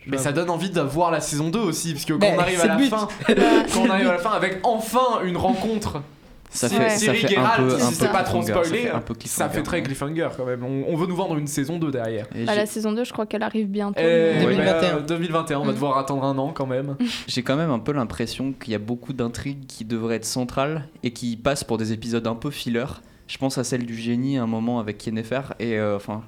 Mais 0.06 0.18
ça 0.18 0.34
donne 0.34 0.50
envie 0.50 0.70
de 0.70 0.82
voir 0.82 1.12
la 1.12 1.22
saison 1.22 1.50
2 1.50 1.60
aussi, 1.60 1.94
parce 1.94 2.04
que 2.06 2.14
quand 2.14 2.20
Mais 2.20 2.34
on 2.36 2.40
arrive 2.40 2.60
à 2.62 2.68
la 2.68 2.76
but. 2.76 2.90
fin, 2.90 3.08
quand 3.28 3.82
on 3.86 3.90
arrive 3.90 4.08
à 4.10 4.14
la 4.14 4.18
fin 4.20 4.32
avec 4.32 4.60
enfin 4.64 5.22
une 5.24 5.38
rencontre, 5.38 6.02
Ça 6.50 6.70
fait, 6.70 6.78
Ouais. 6.78 6.90
ça 6.90 7.14
fait 7.16 7.36
un 7.38 7.50
peu, 7.58 7.80
si 7.80 7.94
c'est 7.96 8.12
pas 8.12 8.22
trop 8.22 8.42
ça 8.44 8.50
spoilé, 8.54 8.78
fait 8.84 8.92
un 8.92 9.00
peu 9.00 9.16
ça 9.26 9.50
fait 9.50 9.64
très 9.64 9.82
cliffhanger 9.82 10.28
quand 10.38 10.46
même. 10.46 10.64
On, 10.64 10.84
on 10.88 10.96
veut 10.98 11.08
nous 11.08 11.16
vendre 11.16 11.36
une 11.38 11.48
saison 11.48 11.80
2 11.80 11.90
derrière. 11.90 12.28
Et 12.36 12.46
bah, 12.46 12.54
la 12.54 12.68
saison 12.68 12.92
2, 12.92 13.06
je 13.06 13.12
crois 13.12 13.26
qu'elle 13.26 13.42
arrive 13.42 13.68
bientôt. 13.70 14.00
Et 14.00 14.34
mais- 14.36 14.42
2021. 14.44 14.94
bah, 14.98 15.00
2021, 15.08 15.60
on 15.62 15.64
va 15.64 15.72
Mm. 15.72 15.74
devoir 15.74 15.98
attendre 15.98 16.24
un 16.26 16.38
an 16.38 16.52
quand 16.54 16.68
même. 16.68 16.96
J'ai 17.28 17.42
quand 17.42 17.56
même 17.56 17.72
un 17.72 17.80
peu 17.80 17.92
l'impression 17.92 18.54
qu'il 18.54 18.72
y 18.72 18.76
a 18.76 18.80
beaucoup 18.80 19.14
d'intrigues 19.14 19.66
qui 19.68 19.84
devraient 19.84 20.18
être 20.18 20.26
centrales 20.26 20.88
et 21.02 21.10
qui 21.12 21.38
passent 21.38 21.64
pour 21.64 21.78
des 21.80 21.92
épisodes 21.92 22.28
un 22.28 22.36
peu 22.36 22.52
filler. 22.52 22.86
Je 23.28 23.38
pense 23.38 23.58
à 23.58 23.64
celle 23.64 23.86
du 23.86 23.96
génie 23.96 24.38
à 24.38 24.44
un 24.44 24.48
moment 24.48 24.80
avec 24.80 25.06
Yennefer 25.06 25.42
et 25.60 25.78
euh, 25.80 25.96
enfin 25.96 26.24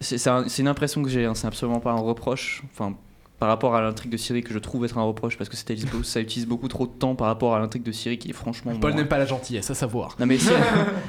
c'est 0.00 0.18
c'est 0.18 0.30
un- 0.30 0.48
c'est 0.48 0.62
une 0.62 0.68
impression 0.68 1.02
que 1.02 1.08
j'ai, 1.08 1.24
hein, 1.24 1.34
c'est 1.34 1.46
absolument 1.46 1.80
pas 1.80 1.92
un 1.92 2.00
reproche. 2.00 2.62
Enfin 2.72 2.96
par 3.38 3.48
rapport 3.48 3.74
à 3.76 3.80
l'intrigue 3.82 4.10
de 4.10 4.16
Siri 4.16 4.42
que 4.42 4.52
je 4.52 4.58
trouve 4.58 4.84
être 4.84 4.98
un 4.98 5.02
reproche 5.02 5.36
parce 5.38 5.48
que 5.48 5.56
c'était- 5.56 5.76
ça 6.02 6.20
utilise 6.20 6.46
beaucoup 6.48 6.66
trop 6.68 6.86
de 6.86 6.92
temps 6.92 7.14
par 7.14 7.28
rapport 7.28 7.54
à 7.54 7.58
l'intrigue 7.60 7.82
de 7.84 7.92
Siri 7.92 8.18
qui 8.18 8.30
est 8.30 8.32
franchement 8.32 8.72
Paul 8.80 8.94
n'aime 8.94 9.06
pas 9.06 9.18
la 9.18 9.26
gentillesse, 9.26 9.70
à 9.70 9.74
savoir. 9.74 10.16
Non 10.18 10.26
mais 10.26 10.38
Siri, 10.38 10.54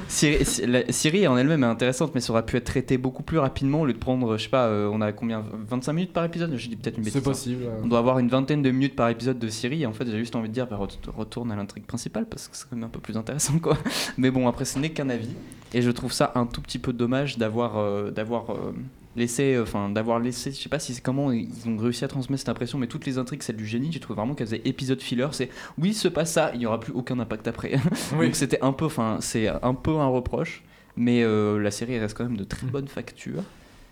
Siri- 0.08 0.44
Siri- 0.44 0.66
la- 0.70 0.92
Siri 0.92 1.26
en 1.26 1.36
elle-même 1.36 1.64
est 1.64 1.66
intéressante 1.66 2.12
mais 2.14 2.20
ça 2.20 2.32
aurait 2.32 2.44
pu 2.46 2.56
être 2.56 2.64
traité 2.64 2.98
beaucoup 2.98 3.22
plus 3.22 3.38
rapidement 3.38 3.80
au 3.80 3.86
lieu 3.86 3.92
de 3.92 3.98
prendre 3.98 4.36
je 4.36 4.44
sais 4.44 4.48
pas 4.48 4.66
euh, 4.66 4.88
on 4.92 5.00
a 5.00 5.12
combien 5.12 5.44
25 5.68 5.92
minutes 5.92 6.12
par 6.12 6.24
épisode 6.24 6.54
je 6.56 6.68
dis 6.68 6.76
peut-être 6.76 6.96
une 6.98 7.04
bêtise 7.04 7.14
C'est 7.14 7.26
hein. 7.26 7.30
possible. 7.32 7.64
On 7.82 7.86
doit 7.88 7.98
avoir 7.98 8.18
une 8.18 8.28
vingtaine 8.28 8.62
de 8.62 8.70
minutes 8.70 8.94
par 8.96 9.08
épisode 9.08 9.38
de 9.38 9.48
Siri 9.48 9.82
et 9.82 9.86
en 9.86 9.92
fait 9.92 10.06
j'ai 10.08 10.18
juste 10.18 10.36
envie 10.36 10.48
de 10.48 10.54
dire 10.54 10.66
bah, 10.68 10.76
ret- 10.76 10.88
retourne 11.16 11.50
à 11.50 11.56
l'intrigue 11.56 11.84
principale 11.86 12.26
parce 12.26 12.46
que 12.48 12.56
c'est 12.56 12.68
quand 12.68 12.76
même 12.76 12.84
un 12.84 12.88
peu 12.88 13.00
plus 13.00 13.16
intéressant 13.16 13.58
quoi. 13.58 13.76
Mais 14.18 14.30
bon 14.30 14.46
après 14.46 14.64
ce 14.64 14.78
n'est 14.78 14.90
qu'un 14.90 15.08
avis 15.10 15.34
et 15.74 15.82
je 15.82 15.90
trouve 15.90 16.12
ça 16.12 16.32
un 16.36 16.46
tout 16.46 16.60
petit 16.60 16.78
peu 16.78 16.92
dommage 16.92 17.38
d'avoir 17.38 17.76
euh, 17.78 18.10
d'avoir 18.10 18.50
euh, 18.50 18.72
laissé 19.16 19.58
enfin 19.60 19.88
d'avoir 19.88 20.20
laissé 20.20 20.52
je 20.52 20.56
sais 20.56 20.68
pas 20.68 20.78
si 20.78 20.94
c'est 20.94 21.00
comment 21.00 21.32
ils 21.32 21.68
ont 21.68 21.76
réussi 21.76 22.04
à 22.04 22.08
transmettre 22.08 22.40
cette 22.40 22.48
impression 22.48 22.78
mais 22.78 22.86
toutes 22.86 23.06
les 23.06 23.18
intrigues 23.18 23.42
celles 23.42 23.56
du 23.56 23.66
génie 23.66 23.90
j'ai 23.90 23.98
trouvé 23.98 24.16
vraiment 24.16 24.34
qu'elles 24.34 24.46
faisaient 24.46 24.62
épisode 24.64 25.00
filler 25.00 25.26
c'est 25.32 25.50
oui 25.78 25.94
se 25.94 26.06
passe 26.06 26.32
ça 26.32 26.52
il 26.54 26.60
n'y 26.60 26.66
aura 26.66 26.78
plus 26.78 26.92
aucun 26.92 27.18
impact 27.18 27.48
après 27.48 27.72
Oui. 28.16 28.26
donc 28.26 28.36
c'était 28.36 28.62
un 28.62 28.72
peu 28.72 28.84
enfin 28.84 29.18
c'est 29.20 29.48
un 29.48 29.74
peu 29.74 29.96
un 29.96 30.06
reproche 30.06 30.62
mais 30.96 31.22
euh, 31.22 31.58
la 31.58 31.70
série 31.72 31.98
reste 31.98 32.16
quand 32.16 32.24
même 32.24 32.36
de 32.36 32.44
très 32.44 32.66
bonne 32.66 32.88
facture 32.88 33.42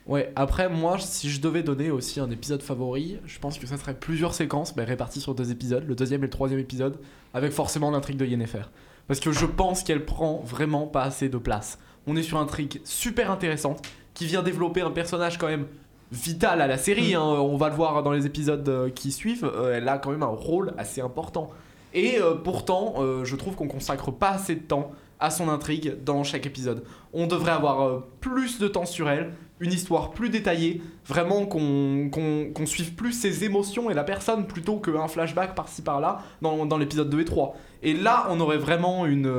Ouais, 0.09 0.33
après, 0.37 0.71
moi, 0.71 0.99
si 0.99 1.29
je 1.29 1.39
devais 1.39 1.63
donner 1.63 1.91
aussi 1.91 2.19
un 2.19 2.31
épisode 2.31 2.63
favori, 2.63 3.19
je 3.27 3.39
pense 3.39 3.59
que 3.59 3.67
ça 3.67 3.77
serait 3.77 3.93
plusieurs 3.93 4.33
séquences 4.33 4.75
bah, 4.75 4.85
réparties 4.85 5.21
sur 5.21 5.35
deux 5.35 5.51
épisodes, 5.51 5.85
le 5.87 5.95
deuxième 5.95 6.23
et 6.23 6.27
le 6.27 6.31
troisième 6.31 6.59
épisode, 6.59 6.99
avec 7.35 7.53
forcément 7.53 7.91
l'intrigue 7.91 8.17
de 8.17 8.25
Yennefer. 8.25 8.63
Parce 9.07 9.21
que 9.21 9.33
je 9.33 9.45
pense 9.45 9.83
qu'elle 9.83 10.07
prend 10.07 10.41
vraiment 10.47 10.87
pas 10.87 11.03
assez 11.03 11.29
de 11.29 11.37
place. 11.37 11.79
On 12.07 12.17
est 12.17 12.23
sur 12.23 12.39
une 12.39 12.45
intrigue 12.45 12.81
super 12.85 13.31
intéressante 13.31 13.83
qui 14.19 14.27
vient 14.27 14.43
développer 14.43 14.81
un 14.81 14.91
personnage 14.91 15.39
quand 15.39 15.47
même 15.47 15.67
vital 16.11 16.61
à 16.61 16.67
la 16.67 16.77
série. 16.77 17.15
hein. 17.15 17.23
On 17.23 17.57
va 17.57 17.69
le 17.69 17.77
voir 17.77 18.03
dans 18.03 18.11
les 18.11 18.27
épisodes 18.27 18.69
euh, 18.69 18.91
qui 18.91 19.13
suivent. 19.13 19.45
euh, 19.45 19.77
elle 19.77 19.89
a 19.89 19.99
quand 19.99 20.11
même 20.11 20.25
un 20.25 20.27
rôle 20.27 20.75
assez 20.77 21.01
important. 21.01 21.51
Et 21.95 22.19
euh, 22.21 22.35
pourtant, 22.35 22.95
euh, 22.99 23.25
je 23.25 23.37
trouve 23.37 23.55
qu'on 23.55 23.69
consacre 23.69 24.11
pas 24.11 24.31
assez 24.31 24.57
de 24.57 24.61
temps 24.63 24.91
à 25.21 25.31
son 25.31 25.49
intrigue 25.49 26.03
dans 26.05 26.25
chaque 26.25 26.47
épisode. 26.47 26.83
On 27.13 27.29
devrait 27.29 27.53
avoir 27.53 27.83
euh, 27.83 28.05
plus 28.21 28.59
de 28.59 28.67
temps 28.67 28.87
sur 28.87 29.09
elle, 29.09 29.35
une 29.61 29.73
histoire 29.73 30.11
plus 30.11 30.31
détaillée, 30.31 30.83
vraiment 31.07 31.47
qu'on 31.47 32.67
suive 32.67 32.95
plus 32.95 33.13
ses 33.13 33.45
émotions 33.45 33.89
et 33.89 33.95
la 33.95 34.05
personne 34.05 34.47
plutôt 34.49 34.79
qu'un 34.79 35.07
flashback 35.07 35.55
par-ci 35.55 35.83
par-là 35.83 36.19
dans, 36.43 36.67
dans 36.67 36.77
l'épisode 36.79 37.09
2 37.09 37.21
et 37.21 37.25
3. 37.25 37.55
Et 37.85 37.95
là, 37.95 38.27
on 38.31 38.41
aurait 38.41 38.59
vraiment 38.59 39.07
une, 39.07 39.31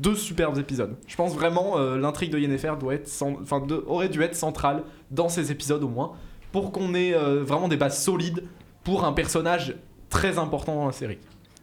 deux 0.00 0.14
superbes 0.14 0.58
épisodes. 0.58 0.96
Je 1.06 1.16
pense 1.16 1.34
vraiment 1.34 1.78
euh, 1.78 1.96
l'intrigue 1.96 2.30
de 2.32 2.38
Yennefer 2.38 2.72
doit 2.78 2.94
être 2.94 3.10
enfin, 3.22 3.60
de- 3.66 3.82
aurait 3.86 4.08
dû 4.08 4.22
être 4.22 4.34
centrale 4.36 4.82
dans 5.10 5.28
ces 5.28 5.50
épisodes 5.52 5.82
au 5.82 5.88
moins, 5.88 6.12
pour 6.52 6.72
qu'on 6.72 6.94
ait 6.94 7.14
euh, 7.14 7.42
vraiment 7.42 7.68
des 7.68 7.76
bases 7.76 8.02
solides 8.02 8.44
pour 8.84 9.04
un 9.04 9.12
personnage 9.12 9.74
très 10.10 10.38
important 10.38 10.74
dans 10.76 10.86
la 10.86 10.92
série. 10.92 11.18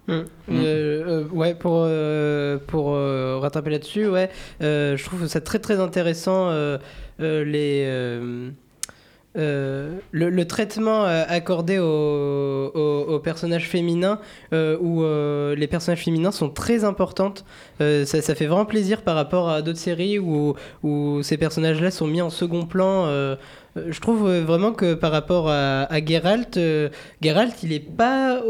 Euh, 0.09 0.25
euh, 0.49 1.25
ouais, 1.31 1.55
pour, 1.55 1.83
euh, 1.85 2.57
pour 2.67 2.93
euh, 2.95 3.37
rattraper 3.39 3.69
là-dessus, 3.69 4.07
ouais, 4.07 4.29
euh, 4.61 4.97
je 4.97 5.05
trouve 5.05 5.25
ça 5.27 5.39
très 5.39 5.59
très 5.59 5.79
intéressant 5.79 6.49
euh, 6.49 6.77
euh, 7.21 7.45
les, 7.45 7.85
euh, 9.37 9.99
le, 10.11 10.45
traitement 10.45 11.05
euh, 11.05 11.23
accordé 11.25 11.79
aux, 11.79 13.19
personnages 13.23 13.69
féminins, 13.69 14.19
euh, 14.53 14.77
où 14.79 15.03
les 15.55 15.67
personnages 15.67 16.03
féminins 16.03 16.31
sont 16.31 16.49
très 16.49 16.83
importantes. 16.83 17.45
Ça, 17.79 18.21
fait 18.21 18.45
vraiment 18.45 18.65
plaisir 18.65 19.01
par 19.01 19.15
rapport 19.15 19.49
à 19.49 19.61
d'autres 19.61 19.79
séries 19.79 20.19
où, 20.19 20.55
ces 21.23 21.37
personnages-là 21.37 21.91
sont 21.91 22.07
mis 22.07 22.21
en 22.21 22.29
second 22.29 22.65
plan. 22.65 23.05
je 23.75 23.99
trouve 23.99 24.29
vraiment 24.29 24.73
que 24.73 24.93
par 24.93 25.11
rapport 25.11 25.49
à, 25.49 25.87
Geralt, 26.05 26.59
Geralt, 27.21 27.63
il 27.63 27.73
est 27.73 27.79
pas 27.79 28.41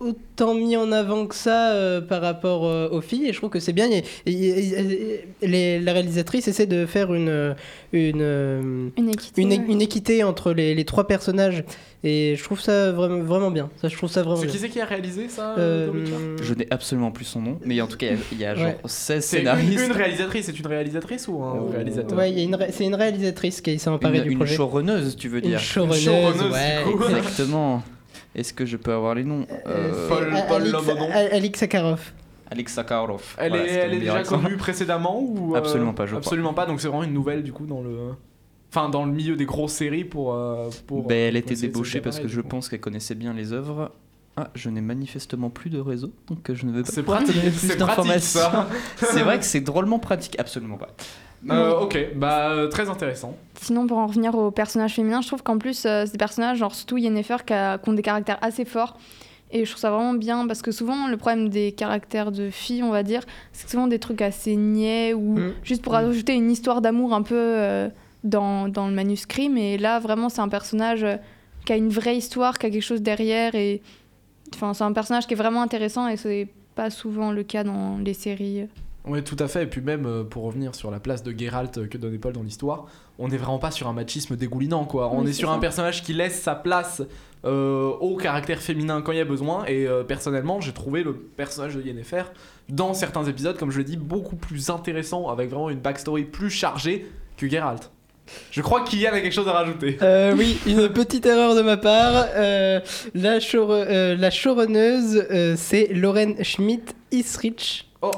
autant 0.00 0.54
mis 0.54 0.76
en 0.76 0.92
avant 0.92 1.26
que 1.26 1.34
ça 1.34 1.72
euh, 1.72 2.00
par 2.00 2.22
rapport 2.22 2.64
euh, 2.66 2.88
aux 2.90 3.00
filles 3.00 3.26
et 3.28 3.32
je 3.32 3.38
trouve 3.38 3.50
que 3.50 3.58
c'est 3.60 3.72
bien. 3.72 3.88
Et- 3.90 4.04
et- 4.26 4.58
et- 4.68 5.24
les- 5.46 5.80
la 5.80 5.92
réalisatrice 5.92 6.46
essaie 6.48 6.66
de 6.66 6.86
faire 6.86 7.12
une, 7.14 7.54
une, 7.92 8.20
euh, 8.20 8.88
Une 8.96 9.08
équité. 9.10 9.42
une, 9.42 9.48
ouais. 9.50 9.60
une 9.68 9.82
équité 9.82 10.22
entre 10.24 10.52
les, 10.52 10.74
les 10.74 10.84
trois 10.84 11.06
personnages 11.08 11.64
et 12.04 12.36
je 12.38 12.44
trouve 12.44 12.60
ça 12.60 12.92
vraiment, 12.92 13.18
vraiment 13.24 13.50
bien. 13.50 13.70
Ça, 13.80 13.88
je 13.88 13.96
trouve 13.96 14.08
ça 14.08 14.22
vraiment 14.22 14.36
C'est 14.36 14.46
bien. 14.46 14.52
qui 14.54 14.58
c'est 14.60 14.68
qui 14.68 14.80
a 14.80 14.84
réalisé 14.84 15.28
ça 15.28 15.56
Euh, 15.58 15.90
Witcher 15.90 16.12
Je 16.44 16.54
n'ai 16.54 16.68
absolument 16.70 17.10
plus 17.10 17.24
son 17.24 17.40
nom, 17.42 17.58
mais 17.64 17.80
en 17.80 17.88
tout 17.88 17.96
cas, 17.96 18.06
il 18.06 18.12
y 18.12 18.14
a- 18.14 18.18
il 18.32 18.38
y 18.40 18.44
a 18.44 18.54
genre 18.54 18.66
Ouais. 18.66 18.76
16 18.84 19.24
C'est 19.24 19.38
une, 19.38 19.42
scénaristes. 19.46 19.80
une 19.84 19.92
réalisatrice, 19.92 20.46
c'est 20.46 20.58
une 20.60 20.66
réalisatrice 20.68 21.26
ou 21.26 21.42
un 21.42 21.70
réalisateur? 21.72 22.16
Ouais, 22.16 22.30
une 22.44 22.56
c'est 22.70 22.84
une 22.84 22.94
réalisatrice 22.94 23.60
qui 23.60 23.78
s'est 23.80 23.90
emparée 23.90 24.18
Une, 24.18 24.22
du 24.24 24.30
une 24.30 24.38
projet. 24.38 24.54
showrunneuse, 24.54 25.16
tu 25.16 25.28
veux 25.28 25.38
Une 25.42 25.50
dire 25.50 25.58
showrunneuse, 25.58 26.04
showrunneuse, 26.04 26.52
ouais. 26.52 26.84
du 26.86 26.96
coup. 26.96 27.04
exact. 27.04 27.18
Exactement. 27.18 27.82
Est-ce 28.38 28.52
que 28.54 28.64
je 28.64 28.76
peux 28.76 28.92
avoir 28.92 29.14
les 29.14 29.24
noms 29.24 29.46
Euh, 29.66 29.92
Euh, 29.92 30.08
Paul- 30.08 30.32
Paul. 30.48 30.62
Alix 31.32 31.58
Sakharov. 31.58 32.12
Alex 32.50 32.72
Sakharov. 32.72 33.34
Elle 33.36 33.50
Voilà, 33.50 33.66
est, 33.66 33.70
elle 33.74 33.98
déjà 34.00 34.22
connue 34.22 34.56
précédemment 34.56 35.20
ou 35.20 35.54
euh, 35.54 35.58
Absolument 35.58 35.92
pas, 35.92 36.06
je 36.06 36.12
crois. 36.12 36.18
Absolument 36.20 36.54
pas. 36.54 36.64
Donc 36.66 36.80
c'est 36.80 36.88
vraiment 36.88 37.02
une 37.04 37.12
nouvelle 37.12 37.42
du 37.42 37.52
coup 37.52 37.66
dans 37.66 37.82
le, 37.82 38.14
enfin 38.72 38.88
dans 38.88 39.04
le 39.04 39.12
milieu 39.12 39.36
des 39.36 39.44
grosses 39.44 39.72
séries 39.72 40.04
pour. 40.04 40.32
euh, 40.34 40.70
pour 40.86 41.06
Ben, 41.06 41.16
elle 41.28 41.36
était 41.36 41.54
débauchée 41.56 42.00
parce 42.00 42.20
que 42.20 42.28
je 42.28 42.40
coup. 42.40 42.48
pense 42.48 42.68
qu'elle 42.68 42.80
connaissait 42.80 43.14
bien 43.16 43.34
les 43.34 43.52
œuvres. 43.52 43.90
Ah, 44.36 44.50
je 44.54 44.70
n'ai 44.70 44.80
manifestement 44.80 45.50
plus 45.50 45.68
de 45.68 45.80
réseau, 45.80 46.12
donc 46.28 46.50
je 46.52 46.64
ne 46.64 46.70
vais 46.70 46.82
pas 46.84 46.90
C'est 46.92 47.02
pratique. 47.02 47.34
C'est 48.96 49.22
vrai 49.22 49.38
que 49.40 49.44
c'est 49.44 49.60
drôlement 49.60 49.98
pratique, 49.98 50.38
absolument 50.38 50.76
pas. 50.78 50.88
Euh, 51.50 51.80
ok, 51.80 51.96
bah 52.16 52.50
euh, 52.50 52.68
très 52.68 52.88
intéressant. 52.88 53.36
Sinon, 53.60 53.86
pour 53.86 53.98
en 53.98 54.06
revenir 54.06 54.34
aux 54.34 54.50
personnages 54.50 54.94
féminins, 54.94 55.20
je 55.22 55.28
trouve 55.28 55.42
qu'en 55.42 55.58
plus, 55.58 55.84
euh, 55.86 56.04
c'est 56.04 56.12
des 56.12 56.18
personnages, 56.18 56.58
genre 56.58 56.74
surtout 56.74 56.96
Yennefer, 56.98 57.36
qui, 57.46 57.52
a- 57.52 57.78
qui 57.78 57.88
ont 57.88 57.92
des 57.92 58.02
caractères 58.02 58.38
assez 58.42 58.64
forts. 58.64 58.96
Et 59.50 59.64
je 59.64 59.70
trouve 59.70 59.80
ça 59.80 59.90
vraiment 59.90 60.14
bien 60.14 60.46
parce 60.46 60.60
que 60.62 60.72
souvent, 60.72 61.06
le 61.08 61.16
problème 61.16 61.48
des 61.48 61.72
caractères 61.72 62.32
de 62.32 62.50
filles, 62.50 62.82
on 62.82 62.90
va 62.90 63.02
dire, 63.02 63.22
c'est 63.52 63.64
que 63.64 63.70
souvent 63.70 63.86
des 63.86 63.98
trucs 63.98 64.20
assez 64.20 64.56
niais 64.56 65.14
ou 65.14 65.38
Mm. 65.38 65.52
juste 65.62 65.82
pour 65.82 65.94
ajouter 65.94 66.34
une 66.34 66.50
histoire 66.50 66.82
d'amour 66.82 67.14
un 67.14 67.22
peu 67.22 67.34
euh, 67.36 67.88
dans, 68.24 68.68
dans 68.68 68.88
le 68.88 68.94
manuscrit. 68.94 69.48
Mais 69.48 69.78
là, 69.78 70.00
vraiment, 70.00 70.28
c'est 70.28 70.40
un 70.42 70.48
personnage 70.50 71.06
qui 71.64 71.72
a 71.72 71.76
une 71.76 71.88
vraie 71.88 72.16
histoire, 72.16 72.58
qui 72.58 72.66
a 72.66 72.70
quelque 72.70 72.82
chose 72.82 73.00
derrière. 73.00 73.54
Et 73.54 73.80
enfin, 74.54 74.74
c'est 74.74 74.84
un 74.84 74.92
personnage 74.92 75.26
qui 75.26 75.32
est 75.34 75.36
vraiment 75.38 75.62
intéressant 75.62 76.08
et 76.08 76.16
c'est 76.18 76.48
pas 76.74 76.90
souvent 76.90 77.30
le 77.32 77.42
cas 77.42 77.64
dans 77.64 77.96
les 78.04 78.14
séries. 78.14 78.66
Oui, 79.08 79.22
tout 79.22 79.36
à 79.38 79.48
fait. 79.48 79.62
Et 79.64 79.66
puis 79.66 79.80
même 79.80 80.06
euh, 80.06 80.24
pour 80.24 80.44
revenir 80.44 80.74
sur 80.74 80.90
la 80.90 81.00
place 81.00 81.22
de 81.22 81.32
Geralt 81.36 81.78
euh, 81.78 81.86
que 81.86 81.96
donnait 81.98 82.18
Paul 82.18 82.32
dans 82.34 82.42
l'histoire, 82.42 82.86
on 83.18 83.28
n'est 83.28 83.36
vraiment 83.36 83.58
pas 83.58 83.70
sur 83.70 83.88
un 83.88 83.92
machisme 83.92 84.36
dégoulinant, 84.36 84.84
quoi. 84.84 85.10
on 85.12 85.22
Oui, 85.22 85.30
est 85.30 85.32
sur 85.32 85.48
ça. 85.48 85.54
un 85.54 85.58
personnage 85.58 86.02
qui 86.02 86.12
laisse 86.12 86.40
sa 86.40 86.54
place 86.54 87.02
euh, 87.44 87.88
au 88.00 88.16
caractère 88.16 88.60
féminin 88.60 89.00
quand 89.02 89.12
il 89.12 89.18
y 89.18 89.20
a 89.20 89.24
besoin. 89.24 89.64
Et 89.66 89.86
euh, 89.86 90.02
personnellement, 90.04 90.60
j'ai 90.60 90.72
trouvé 90.72 91.02
le 91.02 91.14
personnage 91.14 91.74
de 91.76 91.82
Yennefer 91.82 92.24
dans 92.68 92.92
certains 92.94 93.24
épisodes, 93.24 93.56
comme 93.56 93.70
je 93.70 93.78
le 93.78 93.84
dis, 93.84 93.96
beaucoup 93.96 94.36
plus 94.36 94.68
intéressant, 94.70 95.28
avec 95.28 95.48
vraiment 95.48 95.70
une 95.70 95.78
backstory 95.80 96.24
plus 96.24 96.50
chargée 96.50 97.06
que 97.36 97.48
Geralt. 97.48 97.90
Je 98.50 98.60
crois 98.60 98.84
qu'Yann 98.84 99.14
a 99.14 99.22
quelque 99.22 99.32
chose 99.32 99.48
à 99.48 99.52
rajouter. 99.52 99.96
Euh, 100.02 100.34
oui, 100.36 100.58
une 100.66 100.90
petite 100.90 101.24
erreur 101.24 101.54
de 101.54 101.62
ma 101.62 101.78
part. 101.78 102.26
La, 103.14 103.40
show, 103.40 103.72
euh, 103.72 104.16
la 104.16 104.30
showrunneuse, 104.30 105.26
euh, 105.30 105.54
c'est 105.56 105.86
Lauren 105.94 106.34
Schmidt-Isrich. 106.42 107.86
Oh. 108.02 108.10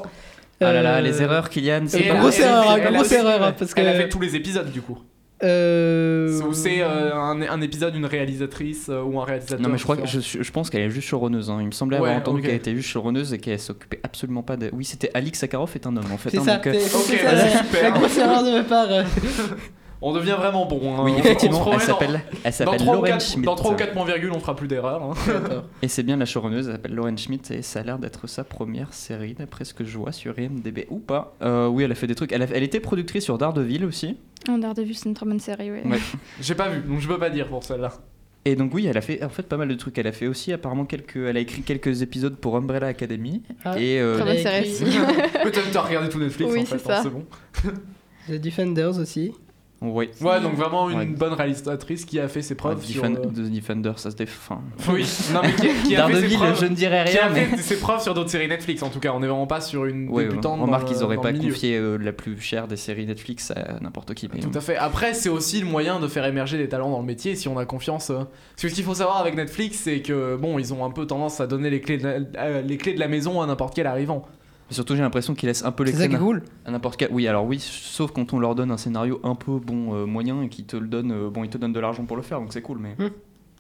Ah 0.63 0.73
là 0.73 0.83
là, 0.83 0.97
Euh, 0.99 1.01
les 1.01 1.23
erreurs, 1.23 1.49
Kylian, 1.49 1.85
c'est 1.87 2.01
pas 2.01 2.15
elle- 2.15 2.21
grosse 2.21 2.39
erreur, 2.41 2.71
hein, 2.71 2.79
grosse 2.93 3.13
erreur, 3.13 3.43
hein, 3.43 3.55
parce 3.59 3.73
Elle 3.77 3.89
a 3.89 3.95
fait 3.95 4.09
tous 4.09 4.21
les 4.21 4.37
épisodes 4.37 4.71
du 4.71 4.83
coup. 4.83 4.99
Euh, 5.43 6.39
Ou 6.43 6.53
c'est 6.53 6.83
euh, 6.83 7.15
un, 7.15 7.41
un 7.41 7.61
épisode, 7.63 7.95
une 7.97 8.05
réalisatrice 8.05 8.89
euh, 8.91 9.01
ou 9.03 9.19
un 9.21 9.25
réalisateur. 9.25 9.59
Non 9.59 9.71
mais 9.71 9.79
je 9.79 9.85
crois 9.85 9.97
que 9.97 10.07
je, 10.07 10.21
je 10.21 10.51
pense 10.53 10.69
qu'elle 10.69 10.83
est 10.83 10.91
juste 10.91 11.09
showrunneuse. 11.09 11.49
Hein. 11.49 11.59
Il 11.63 11.67
me 11.69 11.71
semblait 11.73 11.97
Ouais, 11.99 12.09
avoir 12.11 12.21
entendu 12.21 12.43
qu'elle 12.43 12.57
était 12.57 12.77
juste 12.77 12.91
showrunneuse 12.91 13.33
et 13.33 13.39
qu'elle 13.39 13.59
s'occupait 13.59 14.01
absolument 14.03 14.43
pas 14.43 14.59
de. 14.59 14.69
Oui, 14.75 14.85
c'était 14.85 15.11
Alix 15.15 15.39
Sakharov 15.39 15.71
est 15.75 15.87
un 15.87 15.97
homme 15.97 16.13
en 16.13 16.19
fait. 16.19 16.29
C'est 16.29 16.39
hein, 16.41 16.45
ça, 16.45 16.57
donc, 16.57 16.65
c'est- 16.75 16.95
ok, 16.95 17.03
c'est 17.07 17.17
ça, 17.17 17.25
bah, 17.25 17.33
la, 17.37 17.49
super. 17.51 17.83
la 17.85 17.91
grosse 17.93 18.19
erreur 18.19 18.45
de 18.45 18.51
ma 18.51 18.63
part. 18.65 18.89
On 20.03 20.13
devient 20.13 20.35
vraiment 20.39 20.65
bon. 20.67 20.81
hein. 20.97 21.03
Oui, 21.05 21.13
effectivement, 21.19 21.73
elle 21.75 21.81
s'appelle, 21.81 22.23
elle 22.33 22.43
Dans 22.45 22.51
s'appelle 22.53 22.81
3 22.81 22.93
ou 22.95 22.97
Lauren 22.97 23.09
4, 23.11 23.21
Schmidt. 23.23 23.45
dans 23.47 23.55
3 23.55 23.73
ou 23.73 23.77
4 23.77 23.93
points 23.93 24.05
virgule, 24.07 24.31
on 24.35 24.41
fera 24.41 24.57
plus 24.57 24.67
d'erreurs. 24.69 25.03
hein. 25.03 25.15
Et 25.83 25.89
c'est 25.89 26.03
bien 26.03 26.17
la 26.17 26.25
showrunneuse, 26.25 26.69
elle 26.69 26.73
s'appelle 26.75 26.95
Lauren 26.95 27.17
Schmidt 27.19 27.53
et 27.55 27.61
ça 27.63 27.81
a 27.81 27.83
l'air 27.83 27.99
d'être 27.99 28.27
sa 28.27 28.43
première 28.45 28.95
série 28.95 29.35
d'après 29.35 29.65
ce 29.67 29.75
que 29.75 29.85
je 29.85 29.99
vois 29.99 30.13
sur 30.13 30.39
IMDb 30.39 30.87
ou 30.89 30.99
pas. 31.01 31.35
Euh, 31.43 31.67
oui, 31.69 31.85
elle 31.85 31.93
a 31.93 31.95
fait 31.95 32.07
des 32.07 32.15
trucs. 32.15 32.33
Elle, 32.33 32.43
a- 32.43 32.47
elle 32.55 32.63
était 32.63 32.81
productrice 32.81 33.25
sur 33.25 33.37
Daredevil 33.37 33.85
aussi. 33.85 34.17
En 34.49 34.57
Daredevil, 34.57 34.95
c'est 34.97 35.07
une 35.09 35.15
très 35.15 35.27
bonne 35.27 35.39
série, 35.41 35.71
ouais. 35.71 35.83
Ouais. 35.87 35.99
J'ai 36.41 36.55
pas 36.55 36.69
vu, 36.71 36.81
donc 36.81 37.01
je 37.01 37.07
peux 37.09 37.19
pas 37.19 37.29
dire 37.31 37.47
pour 37.49 37.63
celle-là. 37.63 37.93
Et 38.47 38.57
donc 38.57 38.73
oui, 38.73 38.87
elle 38.87 38.97
a 38.97 39.03
fait 39.03 39.23
en 39.23 39.29
fait 39.29 39.43
pas 39.43 39.59
mal 39.59 39.69
de 39.69 39.75
trucs. 39.75 39.99
Elle 39.99 40.07
a 40.07 40.13
fait 40.13 40.27
aussi 40.27 40.51
apparemment 40.51 40.87
quelques, 40.87 41.17
elle 41.17 41.37
a 41.37 41.41
écrit 41.41 41.61
quelques 41.61 42.01
épisodes 42.01 42.37
pour 42.37 42.57
Umbrella 42.57 42.87
Academy. 42.87 43.43
Ah. 43.67 43.79
et 43.79 44.01
euh, 44.01 44.17
Très 44.17 44.25
bonne 44.25 44.39
série 44.43 44.67
écrit- 44.67 44.87
aussi. 44.87 44.99
Peut-être 45.43 45.71
t'as 45.71 45.83
regardé 45.83 46.09
tout 46.09 46.19
Netflix 46.19 46.51
Oui, 46.51 46.61
en 46.61 46.65
fait, 46.65 46.79
c'est 46.79 46.87
ça. 46.87 47.01
hein, 47.01 47.03
c'est 47.03 47.11
bon. 47.11 47.27
The 48.29 48.41
Defenders 48.41 48.99
aussi. 48.99 49.33
Ouais. 49.81 50.11
Ouais, 50.21 50.41
donc 50.41 50.55
vraiment 50.55 50.91
une 50.91 50.99
Ouais. 50.99 51.07
bonne 51.07 51.33
réalisatrice 51.33 52.05
qui 52.05 52.19
a 52.21 52.29
fait 52.29 52.43
ses 52.43 52.55
preuves 52.55 52.85
sur. 52.85 53.05
Euh, 53.05 53.09
The 53.09 53.51
Defender, 53.51 53.93
ça 53.97 54.11
se 54.11 54.17
défend. 54.17 54.61
Oui, 54.89 55.07
non 55.33 55.41
mais 55.43 55.53
qui, 55.55 55.89
qui 55.89 55.97
a 55.97 56.07
fait 56.09 56.29
ses 56.29 56.35
preuves. 56.37 56.61
je 56.61 56.67
ne 56.67 56.75
dirais 56.75 57.05
Qui 57.11 57.19
a 57.19 57.27
rien, 57.29 57.35
mais. 57.35 57.57
fait 57.57 57.63
ses 57.63 57.79
preuves 57.81 58.03
sur 58.03 58.15
d'autres 58.15 58.31
séries 58.31 58.49
Netflix 58.49 58.83
en 58.83 58.89
tout 58.91 59.01
cas, 59.01 59.13
on 59.15 59.23
est 59.23 59.27
vraiment 59.27 59.47
pas 59.47 59.61
sur 59.61 59.85
une 59.87 60.09
Ouais, 60.09 60.25
débutante. 60.25 60.59
dans 60.59 60.65
remarque 60.67 60.87
qu'ils 60.89 61.03
auraient 61.03 61.17
dans 61.17 61.23
pas 61.23 61.33
confié 61.33 61.77
euh, 61.77 61.97
la 61.99 62.13
plus 62.13 62.41
chère 62.41 62.69
des 62.69 62.77
séries 62.77 63.07
Netflix 63.07 63.51
à 63.53 63.81
n'importe 63.81 64.15
qui. 64.15 64.29
mais- 64.33 64.41
Tout 64.41 64.51
à 64.55 64.61
fait. 64.61 64.77
Après, 64.77 65.15
c'est 65.15 65.29
aussi 65.29 65.61
le 65.61 65.67
moyen 65.67 66.01
de 66.01 66.09
faire 66.09 66.25
émerger 66.27 66.59
des 66.59 66.69
talents 66.69 66.91
dans 66.91 67.01
le 67.01 67.07
métier 67.07 67.35
si 67.37 67.49
on 67.49 67.59
a 67.59 67.65
confiance. 67.65 68.11
euh. 68.11 68.19
Parce 68.55 68.63
que 68.63 68.69
ce 68.69 68.75
qu'il 68.75 68.85
faut 68.85 68.95
savoir 68.95 69.19
avec 69.19 69.35
Netflix, 69.37 69.79
c'est 69.79 70.01
que 70.03 70.37
bon, 70.37 70.59
ils 70.59 70.73
ont 70.75 70.85
un 70.85 70.91
peu 70.91 71.07
tendance 71.07 71.41
à 71.41 71.47
donner 71.47 71.71
les 71.71 71.81
clés 71.81 71.99
de 71.99 72.05
la, 72.05 72.19
euh, 72.43 72.63
les 72.63 72.77
clés 72.77 72.95
de 72.95 73.01
la 73.01 73.09
maison 73.09 73.41
à 73.41 73.47
n'importe 73.47 73.75
quel 73.75 73.87
arrivant. 73.87 74.27
Mais 74.71 74.75
Surtout, 74.75 74.95
j'ai 74.97 75.03
l'impression 75.03 75.35
qu'ils 75.35 75.49
laissent 75.49 75.65
un 75.65 75.73
peu 75.73 75.83
les 75.85 75.93
C'est 75.93 75.99
ça 75.99 76.09
qui 76.09 76.15
est 76.15 76.17
clés 76.17 76.25
cool. 76.25 76.43
à 76.65 76.71
n'importe 76.71 76.97
quel. 76.97 77.11
Oui, 77.13 77.27
alors 77.29 77.45
oui, 77.45 77.59
sauf 77.61 78.13
quand 78.13 78.33
on 78.33 78.39
leur 78.39 78.55
donne 78.55 78.71
un 78.71 78.77
scénario 78.77 79.21
un 79.25 79.35
peu 79.35 79.59
bon, 79.59 79.95
euh, 79.95 80.07
moyen 80.07 80.43
et 80.43 80.49
qu'ils 80.49 80.65
te 80.67 80.77
le 80.77 80.87
donnent, 80.87 81.13
euh, 81.13 81.29
bon, 81.31 81.45
ils 81.45 81.51
te 81.51 81.59
donnent 81.59 81.73
de 81.73 81.81
l'argent 81.81 82.05
pour 82.05 82.17
le 82.17 82.23
faire, 82.23 82.41
donc 82.41 82.53
c'est 82.53 82.63
cool. 82.63 82.79
Mais 82.79 82.95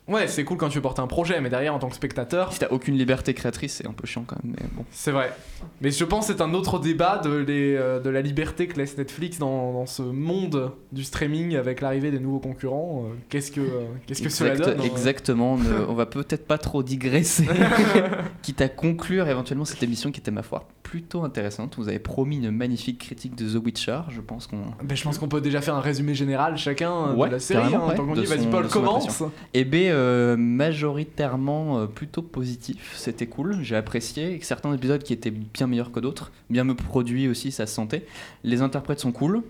Ouais, 0.08 0.26
c'est 0.26 0.42
cool 0.42 0.56
quand 0.56 0.70
tu 0.70 0.80
portes 0.80 0.98
un 0.98 1.06
projet, 1.06 1.40
mais 1.40 1.50
derrière, 1.50 1.72
en 1.72 1.78
tant 1.78 1.88
que 1.88 1.94
spectateur, 1.94 2.52
si 2.52 2.58
t'as 2.58 2.68
aucune 2.70 2.96
liberté 2.96 3.32
créatrice, 3.32 3.74
c'est 3.74 3.86
un 3.86 3.92
peu 3.92 4.08
chiant 4.08 4.24
quand 4.26 4.42
même. 4.42 4.56
Mais 4.58 4.66
bon. 4.74 4.84
c'est 4.90 5.12
vrai. 5.12 5.32
Mais 5.80 5.92
je 5.92 6.02
pense 6.04 6.26
que 6.26 6.32
c'est 6.32 6.40
un 6.42 6.52
autre 6.52 6.80
débat 6.80 7.18
de, 7.18 7.30
les, 7.30 7.76
euh, 7.76 8.00
de 8.00 8.10
la 8.10 8.20
liberté 8.20 8.66
que 8.66 8.76
laisse 8.76 8.98
Netflix 8.98 9.38
dans, 9.38 9.72
dans 9.72 9.86
ce 9.86 10.02
monde 10.02 10.72
du 10.90 11.04
streaming 11.04 11.54
avec 11.54 11.80
l'arrivée 11.80 12.10
des 12.10 12.18
nouveaux 12.18 12.40
concurrents. 12.40 13.04
Euh, 13.06 13.14
Qu'est-ce 13.28 13.52
que, 13.52 13.60
euh, 13.60 13.84
qu'est-ce 14.08 14.22
que 14.22 14.30
cela 14.30 14.54
Exact- 14.54 14.64
donne 14.70 14.80
hein 14.80 14.84
Exactement. 14.90 15.56
ne- 15.56 15.84
on 15.88 15.94
va 15.94 16.06
peut-être 16.06 16.44
pas 16.46 16.58
trop 16.58 16.82
digresser. 16.82 17.46
Quitte 18.42 18.62
à 18.62 18.68
conclure 18.68 19.28
éventuellement 19.28 19.64
cette 19.64 19.82
émission 19.84 20.10
qui 20.10 20.18
était 20.20 20.30
ma 20.32 20.42
foi 20.42 20.66
plutôt 20.90 21.22
intéressante. 21.22 21.76
Vous 21.78 21.86
avez 21.88 22.00
promis 22.00 22.38
une 22.38 22.50
magnifique 22.50 22.98
critique 22.98 23.36
de 23.36 23.48
The 23.48 23.64
Witcher. 23.64 24.00
Je 24.08 24.20
pense 24.20 24.48
qu'on. 24.48 24.62
Ben, 24.82 24.96
je 24.96 25.04
pense 25.04 25.18
qu'on 25.18 25.28
peut 25.28 25.40
déjà 25.40 25.60
faire 25.60 25.76
un 25.76 25.80
résumé 25.80 26.16
général 26.16 26.56
chacun 26.58 27.14
Ouais, 27.14 27.28
de 27.28 27.34
la 27.34 27.38
série. 27.38 27.72
hein, 27.72 27.82
ouais, 27.88 27.94
tant 27.94 28.04
qu'on 28.04 28.14
vas-y 28.14 28.50
Paul, 28.50 28.66
commence. 28.66 29.22
Eh 29.54 29.64
bien, 29.64 29.92
euh, 29.92 30.36
majoritairement 30.36 31.78
euh, 31.78 31.86
plutôt 31.86 32.22
positif. 32.22 32.92
C'était 32.96 33.26
cool. 33.28 33.58
J'ai 33.62 33.76
apprécié. 33.76 34.40
Certains 34.42 34.74
épisodes 34.74 35.02
qui 35.04 35.12
étaient 35.12 35.30
bien 35.30 35.68
meilleurs 35.68 35.92
que 35.92 36.00
d'autres. 36.00 36.32
Bien 36.50 36.64
me 36.64 36.74
produit 36.74 37.28
aussi, 37.28 37.52
ça 37.52 37.66
se 37.66 37.74
sentait. 37.74 38.04
Les 38.42 38.60
interprètes 38.60 38.98
sont 38.98 39.12
cool. 39.12 39.42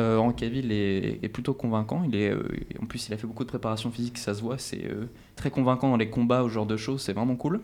Euh, 0.00 0.30
est, 0.40 1.18
est 1.22 1.28
plutôt 1.28 1.54
convaincant. 1.54 2.02
Il 2.08 2.16
est, 2.16 2.30
euh, 2.30 2.42
en 2.82 2.86
plus, 2.86 3.08
il 3.08 3.14
a 3.14 3.16
fait 3.16 3.26
beaucoup 3.26 3.44
de 3.44 3.48
préparation 3.48 3.90
physique, 3.90 4.18
ça 4.18 4.34
se 4.34 4.40
voit. 4.42 4.58
C'est 4.58 4.84
euh, 4.84 5.06
très 5.36 5.50
convaincant 5.50 5.88
dans 5.88 5.96
les 5.96 6.10
combats, 6.10 6.42
ce 6.44 6.48
genre 6.48 6.66
de 6.66 6.76
choses. 6.76 7.02
C'est 7.02 7.12
vraiment 7.12 7.36
cool. 7.36 7.60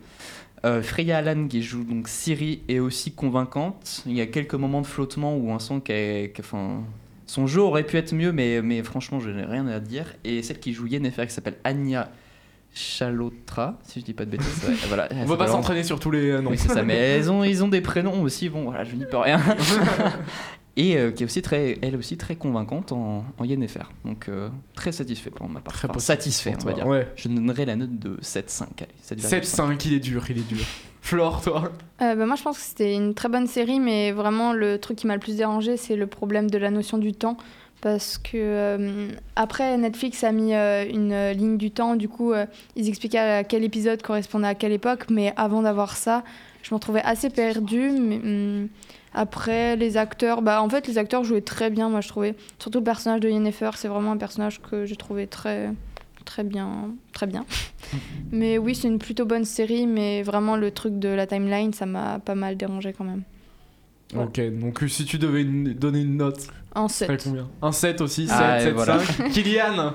Euh, 0.64 0.82
Freya 0.82 1.18
Allan, 1.18 1.48
qui 1.48 1.62
joue 1.62 1.84
donc 1.84 2.08
Siri, 2.08 2.62
est 2.68 2.78
aussi 2.78 3.12
convaincante. 3.12 4.02
Il 4.06 4.12
y 4.12 4.20
a 4.20 4.26
quelques 4.26 4.54
moments 4.54 4.80
de 4.80 4.86
flottement 4.86 5.36
où 5.36 5.50
on 5.50 5.58
sent 5.58 5.80
qu'elle, 5.84 6.30
enfin, 6.38 6.82
son 7.26 7.46
jeu 7.46 7.62
aurait 7.62 7.84
pu 7.84 7.96
être 7.96 8.14
mieux, 8.14 8.30
mais, 8.30 8.62
mais 8.62 8.82
franchement, 8.82 9.18
je 9.18 9.30
n'ai 9.30 9.44
rien 9.44 9.66
à 9.66 9.80
dire. 9.80 10.14
Et 10.22 10.42
celle 10.42 10.60
qui 10.60 10.72
joue 10.72 10.86
Yennefer, 10.86 11.26
qui 11.26 11.32
s'appelle 11.32 11.56
Anya 11.64 12.10
Chalotra, 12.72 13.78
si 13.82 13.98
je 13.98 14.04
dis 14.04 14.14
pas 14.14 14.24
de 14.24 14.30
bêtises. 14.30 14.64
ouais, 14.68 14.74
voilà, 14.86 15.08
On 15.12 15.24
va 15.24 15.36
pas 15.36 15.48
s'entraîner 15.48 15.82
sur 15.82 15.98
tous 15.98 16.12
les 16.12 16.40
noms. 16.40 16.50
oui, 16.50 16.58
c'est 16.58 16.68
ça, 16.68 16.84
mais 16.84 17.18
ils 17.18 17.30
ont, 17.30 17.42
ils 17.42 17.64
ont 17.64 17.68
des 17.68 17.80
prénoms 17.80 18.22
aussi, 18.22 18.48
bon, 18.48 18.64
voilà, 18.64 18.84
je 18.84 18.94
n'y 18.94 19.06
peux 19.06 19.16
rien. 19.16 19.40
Et 20.76 20.96
euh, 20.96 21.10
qui 21.10 21.22
est 21.22 21.26
aussi 21.26 21.42
très, 21.42 21.78
elle 21.82 21.96
aussi 21.96 22.16
très 22.16 22.36
convaincante 22.36 22.92
en, 22.92 23.24
en 23.38 23.44
Yennefer. 23.44 23.82
Donc 24.04 24.28
euh, 24.28 24.48
très 24.74 24.92
satisfait 24.92 25.30
pour 25.30 25.48
ma 25.48 25.60
part. 25.60 25.74
Très 25.74 25.90
Enfin, 25.90 25.98
satisfait, 25.98 26.54
on 26.62 26.64
va 26.64 26.72
dire. 26.72 26.86
Ouais. 26.86 27.08
Je 27.16 27.28
donnerai 27.28 27.64
la 27.64 27.76
note 27.76 27.98
de 27.98 28.16
7,5. 28.22 28.64
allez, 29.10 29.22
7,5. 29.22 29.42
7-5, 29.42 29.86
il 29.86 29.94
est 29.94 30.00
dur, 30.00 30.24
il 30.30 30.38
est 30.38 30.48
dur. 30.48 30.64
Flore, 31.02 31.40
toi? 31.42 31.72
Euh, 32.02 32.14
bah, 32.14 32.26
moi, 32.26 32.36
je 32.36 32.42
pense 32.42 32.58
que 32.58 32.64
c'était 32.64 32.94
une 32.94 33.14
très 33.14 33.28
bonne 33.28 33.46
série, 33.46 33.80
mais 33.80 34.12
vraiment, 34.12 34.52
le 34.52 34.78
truc 34.78 34.98
qui 34.98 35.06
m'a 35.06 35.14
le 35.14 35.20
plus 35.20 35.36
dérangé, 35.36 35.76
c'est 35.76 35.96
le 35.96 36.06
problème 36.06 36.50
de 36.50 36.58
la 36.58 36.70
notion 36.70 36.98
du 36.98 37.12
temps. 37.12 37.36
Parce 37.80 38.18
que 38.18 38.36
euh, 38.36 39.08
après, 39.36 39.76
Netflix 39.78 40.22
a 40.22 40.32
mis 40.32 40.54
euh, 40.54 40.84
une 40.86 41.12
euh, 41.12 41.32
ligne 41.32 41.56
du 41.56 41.70
temps, 41.70 41.96
du 41.96 42.08
coup, 42.10 42.32
euh, 42.32 42.44
ils 42.76 42.88
expliquaient 42.88 43.18
à 43.18 43.44
quel 43.44 43.64
épisode 43.64 44.02
correspondait 44.02 44.48
à 44.48 44.54
quelle 44.54 44.72
époque, 44.72 45.06
mais 45.08 45.32
avant 45.36 45.62
d'avoir 45.62 45.96
ça, 45.96 46.22
je 46.62 46.74
m'en 46.74 46.78
trouvais 46.78 47.00
assez 47.02 47.30
perdue. 47.30 47.90
Mais, 47.90 48.16
hum, 48.16 48.68
après, 49.14 49.76
les 49.76 49.96
acteurs, 49.96 50.42
bah, 50.42 50.62
en 50.62 50.68
fait, 50.68 50.86
les 50.86 50.98
acteurs 50.98 51.24
jouaient 51.24 51.40
très 51.40 51.70
bien, 51.70 51.88
moi 51.88 52.00
je 52.00 52.08
trouvais. 52.08 52.34
Surtout 52.58 52.78
le 52.78 52.84
personnage 52.84 53.20
de 53.20 53.28
Yennefer, 53.28 53.70
c'est 53.76 53.88
vraiment 53.88 54.12
un 54.12 54.16
personnage 54.16 54.60
que 54.60 54.86
j'ai 54.86 54.96
trouvé 54.96 55.26
très, 55.26 55.70
très 56.24 56.44
bien. 56.44 56.90
Très 57.12 57.26
bien. 57.26 57.44
mais 58.32 58.58
oui, 58.58 58.74
c'est 58.74 58.88
une 58.88 58.98
plutôt 58.98 59.24
bonne 59.26 59.44
série, 59.44 59.86
mais 59.86 60.22
vraiment 60.22 60.56
le 60.56 60.70
truc 60.70 60.98
de 60.98 61.08
la 61.08 61.26
timeline, 61.26 61.72
ça 61.72 61.86
m'a 61.86 62.18
pas 62.20 62.34
mal 62.34 62.56
dérangé 62.56 62.92
quand 62.92 63.04
même. 63.04 63.22
Ouais. 64.14 64.24
Ok, 64.24 64.40
donc 64.60 64.82
si 64.88 65.04
tu 65.04 65.18
devais 65.18 65.42
une- 65.42 65.72
donner 65.74 66.00
une 66.00 66.16
note, 66.16 66.40
serait 66.88 66.88
7. 66.88 67.22
combien? 67.24 67.48
Un 67.62 67.72
7 67.72 68.00
aussi, 68.00 68.26
7, 68.26 68.36
Ah, 68.40 68.58
et 68.60 68.64
7, 68.64 68.74
voilà. 68.74 68.98
5. 69.00 69.28
Kylian? 69.32 69.94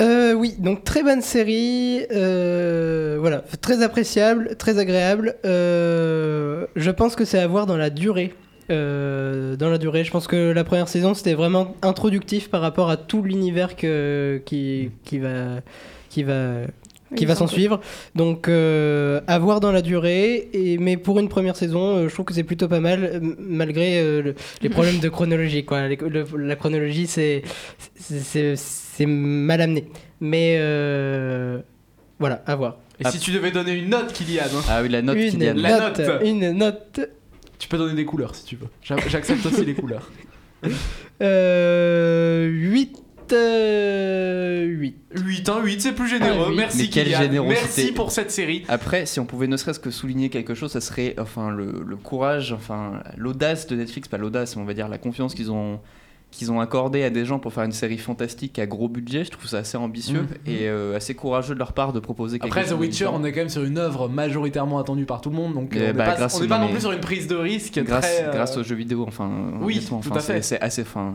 Euh, 0.00 0.32
oui, 0.34 0.56
donc 0.58 0.82
très 0.82 1.04
bonne 1.04 1.22
série, 1.22 2.00
euh, 2.10 3.16
voilà, 3.20 3.44
très 3.60 3.82
appréciable, 3.82 4.56
très 4.56 4.78
agréable. 4.78 5.36
Euh, 5.44 6.66
je 6.74 6.90
pense 6.90 7.14
que 7.14 7.24
c'est 7.24 7.38
à 7.38 7.46
voir 7.46 7.66
dans 7.66 7.76
la 7.76 7.90
durée. 7.90 8.34
Euh, 8.70 9.56
dans 9.56 9.68
la 9.68 9.78
durée, 9.78 10.02
je 10.04 10.10
pense 10.10 10.26
que 10.26 10.50
la 10.50 10.64
première 10.64 10.88
saison 10.88 11.14
c'était 11.14 11.34
vraiment 11.34 11.76
introductif 11.82 12.50
par 12.50 12.60
rapport 12.60 12.90
à 12.90 12.96
tout 12.96 13.22
l'univers 13.22 13.76
qui, 13.76 14.90
qui 15.04 15.18
va 15.18 15.60
qui 16.08 16.22
va 16.22 16.62
qui 17.16 17.24
va 17.26 17.34
s'en 17.34 17.46
suivre. 17.46 17.80
Donc 18.14 18.48
euh, 18.48 19.20
à 19.26 19.38
voir 19.38 19.60
dans 19.60 19.72
la 19.72 19.82
durée. 19.82 20.48
Et, 20.52 20.78
mais 20.78 20.96
pour 20.96 21.18
une 21.18 21.28
première 21.28 21.56
saison, 21.56 21.96
euh, 21.96 22.08
je 22.08 22.14
trouve 22.14 22.26
que 22.26 22.34
c'est 22.34 22.42
plutôt 22.44 22.68
pas 22.68 22.80
mal, 22.80 23.20
malgré 23.38 24.00
euh, 24.00 24.22
le- 24.22 24.34
les 24.62 24.68
problèmes 24.68 24.98
de 24.98 25.08
chronologie. 25.08 25.64
Quoi. 25.64 25.88
Les- 25.88 25.96
le- 25.96 26.24
la 26.38 26.56
chronologie, 26.56 27.06
c'est 27.06 27.42
mal 29.06 29.60
amené. 29.60 29.86
Mais 30.20 30.56
euh, 30.58 31.58
voilà, 32.18 32.42
à 32.46 32.54
voir. 32.56 32.78
Et 33.00 33.02
Ah. 33.04 33.10
si 33.10 33.18
tu 33.18 33.32
devais 33.32 33.50
donner 33.50 33.72
une 33.72 33.88
note, 33.90 34.12
Kylian 34.12 34.42
Ah 34.68 34.80
oui, 34.82 34.88
la 34.88 35.02
note 35.02 35.16
une, 35.16 35.30
Kylian. 35.32 35.54
La 35.56 35.80
note, 35.80 35.98
note. 35.98 36.22
une 36.24 36.50
note. 36.52 37.00
Tu 37.58 37.68
peux 37.68 37.76
donner 37.78 37.94
des 37.94 38.04
couleurs 38.04 38.34
si 38.34 38.44
tu 38.44 38.56
veux. 38.56 38.68
J'a- 38.82 38.96
J'accepte 39.08 39.44
aussi 39.46 39.64
les 39.64 39.74
couleurs. 39.74 40.08
Euh, 41.22 42.46
8. 42.48 42.96
Euh, 43.32 44.64
8. 44.64 44.96
8, 45.14 45.48
hein, 45.48 45.60
8, 45.62 45.80
c'est 45.80 45.92
plus 45.92 46.08
généreux. 46.08 46.46
Ah. 46.50 46.54
Merci 46.56 46.90
quelle 46.90 47.08
générosité. 47.14 47.60
Merci 47.62 47.92
pour 47.92 48.10
cette 48.10 48.30
série. 48.30 48.64
Après, 48.68 49.06
si 49.06 49.20
on 49.20 49.26
pouvait 49.26 49.46
ne 49.46 49.56
serait-ce 49.56 49.80
que 49.80 49.90
souligner 49.90 50.28
quelque 50.30 50.54
chose, 50.54 50.72
ça 50.72 50.80
serait 50.80 51.14
enfin 51.18 51.50
le, 51.50 51.84
le 51.86 51.96
courage, 51.96 52.52
enfin 52.52 53.00
l'audace 53.16 53.66
de 53.66 53.76
Netflix, 53.76 54.08
pas 54.08 54.18
l'audace, 54.18 54.56
mais 54.56 54.62
on 54.62 54.66
va 54.66 54.74
dire 54.74 54.88
la 54.88 54.98
confiance 54.98 55.34
qu'ils 55.34 55.50
ont 55.50 55.80
qu'ils 56.30 56.50
ont 56.50 56.58
accordé 56.58 57.04
à 57.04 57.10
des 57.10 57.24
gens 57.24 57.38
pour 57.38 57.52
faire 57.52 57.62
une 57.62 57.70
série 57.70 57.96
fantastique 57.96 58.58
à 58.58 58.66
gros 58.66 58.88
budget. 58.88 59.24
Je 59.24 59.30
trouve 59.30 59.46
ça 59.46 59.58
assez 59.58 59.76
ambitieux 59.76 60.22
Mhm. 60.22 60.52
et 60.52 60.68
euh, 60.68 60.96
assez 60.96 61.14
courageux 61.14 61.54
de 61.54 61.60
leur 61.60 61.72
part 61.74 61.92
de 61.92 62.00
proposer 62.00 62.40
quelque 62.40 62.48
Après, 62.50 62.62
chose. 62.62 62.70
The 62.70 62.74
de 62.74 62.80
Witcher, 62.80 63.06
on 63.12 63.22
est 63.22 63.30
quand 63.30 63.38
même 63.38 63.48
sur 63.48 63.62
une 63.62 63.78
œuvre 63.78 64.08
majoritairement 64.08 64.80
attendue 64.80 65.04
par 65.04 65.20
tout 65.20 65.30
le 65.30 65.36
monde. 65.36 65.54
Donc, 65.54 65.76
euh, 65.76 65.78
on 65.78 65.86
n'est 65.86 65.92
bah, 65.92 66.16
pas, 66.18 66.26
on 66.34 66.40
n'est 66.40 66.48
pas 66.48 66.58
non, 66.58 66.70
plus 66.70 66.80
sur 66.80 66.90
une 66.90 66.98
prise 66.98 67.28
de 67.28 67.36
risque 67.36 67.78
grâce, 67.84 68.16
très. 68.16 68.24
euh, 68.26 68.32
grâce 68.32 68.56
aux 68.56 68.64
jeux 68.64 68.74
vidéo, 68.74 69.04
enfin. 69.06 69.30
Oui, 69.60 69.76
honnêtement, 69.76 70.00
tout 70.00 70.08
enfin, 70.10 70.18
à 70.18 70.22
fait. 70.22 70.42
c'est- 70.42 70.56
C'est 70.56 70.60
assez 70.60 70.82
fin. 70.82 71.14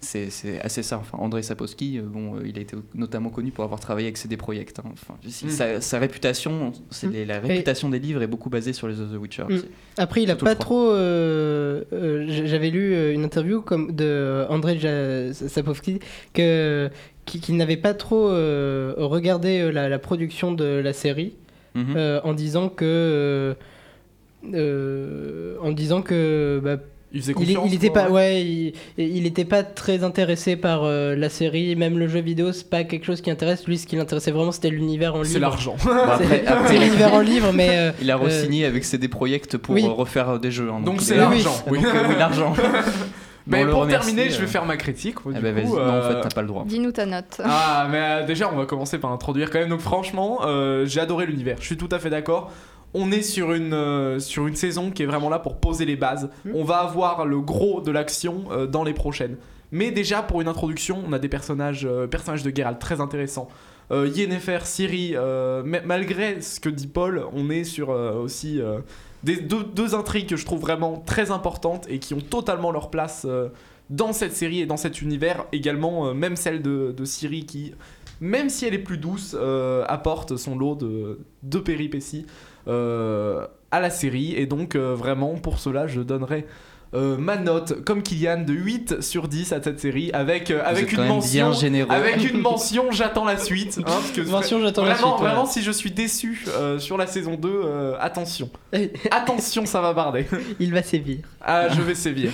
C'est 0.00 0.28
assez 0.62 0.84
ça. 0.84 0.98
Enfin, 0.98 1.18
André 1.18 1.42
Sapowski, 1.42 1.98
euh, 1.98 2.02
bon, 2.02 2.36
euh, 2.36 2.42
il 2.46 2.56
a 2.56 2.60
été 2.60 2.76
notamment 2.94 3.30
connu 3.30 3.50
pour 3.50 3.64
avoir 3.64 3.80
travaillé 3.80 4.06
avec 4.06 4.16
CD 4.16 4.36
Projekt. 4.36 4.78
hein. 4.78 4.84
Enfin, 4.92 5.14
Mm. 5.24 5.48
sa, 5.50 5.80
sa 5.80 5.98
réputation, 5.98 6.72
Mm. 7.02 7.10
les- 7.10 7.24
la 7.24 7.40
réputation 7.40 7.88
des 7.88 7.98
livres 7.98 8.22
est 8.22 8.28
beaucoup 8.28 8.48
basée 8.48 8.72
sur 8.72 8.86
les 8.86 8.94
The 8.94 9.16
Witcher. 9.20 9.44
Mm. 9.48 9.58
Après, 9.96 10.22
il 10.22 10.30
a 10.30 10.36
pas 10.36 10.54
trop. 10.54 10.90
euh, 10.92 11.82
euh, 11.92 12.26
J'avais 12.46 12.70
lu 12.70 13.12
une 13.12 13.24
interview 13.24 13.60
comme 13.60 13.90
de 13.94 14.46
André 14.48 14.78
Sapkowski 15.32 15.98
que 16.32 16.90
qui, 17.24 17.40
qui 17.40 17.52
n'avait 17.52 17.76
pas 17.76 17.92
trop 17.92 18.28
euh, 18.30 18.94
regardé 18.96 19.70
la, 19.72 19.88
la 19.88 19.98
production 19.98 20.52
de 20.52 20.64
la 20.64 20.92
série 20.92 21.34
Mhm. 21.74 21.94
euh, 21.96 22.20
en 22.24 22.32
disant 22.34 22.68
que 22.68 23.54
en 24.44 25.72
disant 25.72 26.02
que 26.02 26.60
bah, 26.62 26.76
Il 27.12 27.22
faisait 27.22 27.32
confiance. 27.32 27.64
il 27.66 27.74
était 27.74 27.88
quoi, 27.88 28.02
pas 28.02 28.10
ouais 28.10 28.42
il, 28.44 28.72
il 28.98 29.24
était 29.24 29.46
pas 29.46 29.62
très 29.62 30.04
intéressé 30.04 30.56
par 30.56 30.84
euh, 30.84 31.16
la 31.16 31.30
série 31.30 31.74
même 31.74 31.98
le 31.98 32.06
jeu 32.06 32.20
vidéo 32.20 32.52
c'est 32.52 32.68
pas 32.68 32.84
quelque 32.84 33.06
chose 33.06 33.22
qui 33.22 33.30
intéresse 33.30 33.66
lui 33.66 33.78
ce 33.78 33.86
qui 33.86 33.96
l'intéressait 33.96 34.30
vraiment 34.30 34.52
c'était 34.52 34.68
l'univers 34.68 35.14
en 35.14 35.22
livre 35.22 35.32
C'est 35.32 35.38
l'argent. 35.38 35.76
Bon, 35.84 35.90
après, 35.90 36.44
c'est 36.66 36.78
l'univers 36.78 37.14
en 37.14 37.20
livre 37.20 37.50
mais 37.54 37.68
euh, 37.72 37.92
il 38.02 38.10
a 38.10 38.16
euh, 38.16 38.18
re-signé 38.18 38.66
avec 38.66 38.84
CD 38.84 39.08
Projekt 39.08 39.56
pour 39.56 39.74
oui. 39.74 39.84
euh, 39.86 39.88
refaire 39.90 40.28
euh, 40.28 40.38
des 40.38 40.50
jeux. 40.50 40.68
hein, 40.70 40.80
Donc 40.84 41.00
c'est 41.00 41.14
est- 41.14 41.18
l'argent. 41.18 41.62
Oui. 41.68 41.78
euh, 41.82 42.04
oui, 42.10 42.14
l'argent. 42.18 42.52
Mais 43.46 43.64
pour 43.64 43.80
remercie, 43.80 44.08
terminer, 44.08 44.30
je 44.30 44.36
euh. 44.36 44.40
vais 44.42 44.46
faire 44.46 44.66
ma 44.66 44.76
critique. 44.76 45.14
Ah 45.24 45.32
du 45.32 45.40
bah 45.40 45.48
coup, 45.52 45.56
vas-y, 45.56 45.66
non, 45.68 45.76
en 45.76 45.94
euh, 45.94 46.08
fait, 46.16 46.20
t'as 46.28 46.34
pas 46.34 46.42
le 46.42 46.48
droit. 46.48 46.64
Dis-nous 46.66 46.92
ta 46.92 47.06
note. 47.06 47.40
Ah, 47.42 47.88
mais 47.90 47.98
euh, 47.98 48.26
déjà, 48.26 48.50
on 48.52 48.56
va 48.56 48.66
commencer 48.66 48.98
par 48.98 49.10
introduire 49.10 49.48
quand 49.50 49.58
même. 49.58 49.70
Donc, 49.70 49.80
franchement, 49.80 50.40
euh, 50.44 50.84
j'ai 50.84 51.00
adoré 51.00 51.24
l'univers. 51.24 51.56
Je 51.58 51.64
suis 51.64 51.78
tout 51.78 51.88
à 51.90 51.98
fait 51.98 52.10
d'accord. 52.10 52.52
On 52.94 53.12
est 53.12 53.22
sur 53.22 53.52
une, 53.52 53.74
euh, 53.74 54.18
sur 54.18 54.46
une 54.46 54.56
saison 54.56 54.90
qui 54.90 55.02
est 55.02 55.06
vraiment 55.06 55.28
là 55.28 55.38
pour 55.38 55.56
poser 55.56 55.84
les 55.84 55.96
bases. 55.96 56.30
Mm. 56.44 56.50
On 56.54 56.64
va 56.64 56.78
avoir 56.78 57.26
le 57.26 57.40
gros 57.40 57.80
de 57.80 57.90
l'action 57.90 58.44
euh, 58.50 58.66
dans 58.66 58.84
les 58.84 58.94
prochaines. 58.94 59.36
Mais 59.72 59.90
déjà, 59.90 60.22
pour 60.22 60.40
une 60.40 60.48
introduction, 60.48 61.02
on 61.06 61.12
a 61.12 61.18
des 61.18 61.28
personnages, 61.28 61.84
euh, 61.84 62.06
personnages 62.06 62.42
de 62.42 62.54
Geralt 62.54 62.78
très 62.78 63.00
intéressants. 63.00 63.48
Yennefer, 63.90 64.58
Ciri, 64.64 65.14
ma- 65.64 65.80
malgré 65.80 66.42
ce 66.42 66.60
que 66.60 66.68
dit 66.68 66.88
Paul, 66.88 67.24
on 67.32 67.48
est 67.48 67.64
sur 67.64 67.88
aussi 67.88 68.60
des, 69.22 69.36
deux, 69.36 69.64
deux 69.64 69.94
intrigues 69.94 70.28
que 70.28 70.36
je 70.36 70.44
trouve 70.44 70.60
vraiment 70.60 71.02
très 71.06 71.30
importantes 71.30 71.86
et 71.88 71.98
qui 71.98 72.12
ont 72.12 72.20
totalement 72.20 72.70
leur 72.70 72.90
place 72.90 73.26
dans 73.88 74.12
cette 74.12 74.34
série 74.34 74.60
et 74.60 74.66
dans 74.66 74.76
cet 74.76 75.00
univers. 75.00 75.46
Également, 75.52 76.12
même 76.12 76.36
celle 76.36 76.60
de, 76.60 76.94
de 76.94 77.04
Ciri 77.06 77.46
qui, 77.46 77.72
même 78.20 78.50
si 78.50 78.66
elle 78.66 78.74
est 78.74 78.78
plus 78.78 78.98
douce, 78.98 79.34
apporte 79.86 80.36
son 80.36 80.58
lot 80.58 80.74
de, 80.74 81.20
de 81.42 81.58
péripéties 81.58 82.26
à 82.68 83.80
la 83.80 83.90
série. 83.90 84.34
Et 84.36 84.46
donc, 84.46 84.74
euh, 84.74 84.94
vraiment, 84.94 85.34
pour 85.34 85.58
cela, 85.58 85.86
je 85.86 86.00
donnerai. 86.00 86.46
euh, 86.94 87.18
ma 87.18 87.36
note 87.36 87.84
comme 87.84 88.02
Kylian 88.02 88.44
de 88.46 88.54
8 88.54 89.02
sur 89.02 89.28
10 89.28 89.52
à 89.52 89.62
cette 89.62 89.78
série 89.78 90.10
avec, 90.14 90.50
euh, 90.50 90.62
avec 90.64 90.90
une 90.92 91.04
mention 91.06 91.50
bien 91.50 91.52
généreux. 91.52 91.90
avec 91.90 92.30
une 92.32 92.40
mention 92.50 92.90
j'attends 92.92 93.26
la 93.26 93.36
suite 93.36 93.76
hein, 93.80 93.82
parce 93.84 94.10
que 94.10 94.22
mention 94.22 94.58
j'attends 94.62 94.86
la 94.86 94.94
Vraiment, 94.94 95.08
suite 95.12 95.22
ouais. 95.22 95.28
vraiment, 95.28 95.44
si 95.46 95.62
je 95.62 95.70
suis 95.70 95.90
déçu 95.90 96.46
euh, 96.48 96.78
sur 96.78 96.96
la 96.96 97.06
saison 97.06 97.34
2, 97.34 97.46
euh, 97.48 97.94
attention. 98.00 98.48
Attention, 99.10 99.66
ça 99.66 99.82
va 99.82 99.92
barder. 99.92 100.24
il 100.58 100.72
va 100.72 100.82
sévir 100.82 101.18
Ah, 101.42 101.68
je 101.68 101.82
vais 101.82 101.94
sévir. 101.94 102.32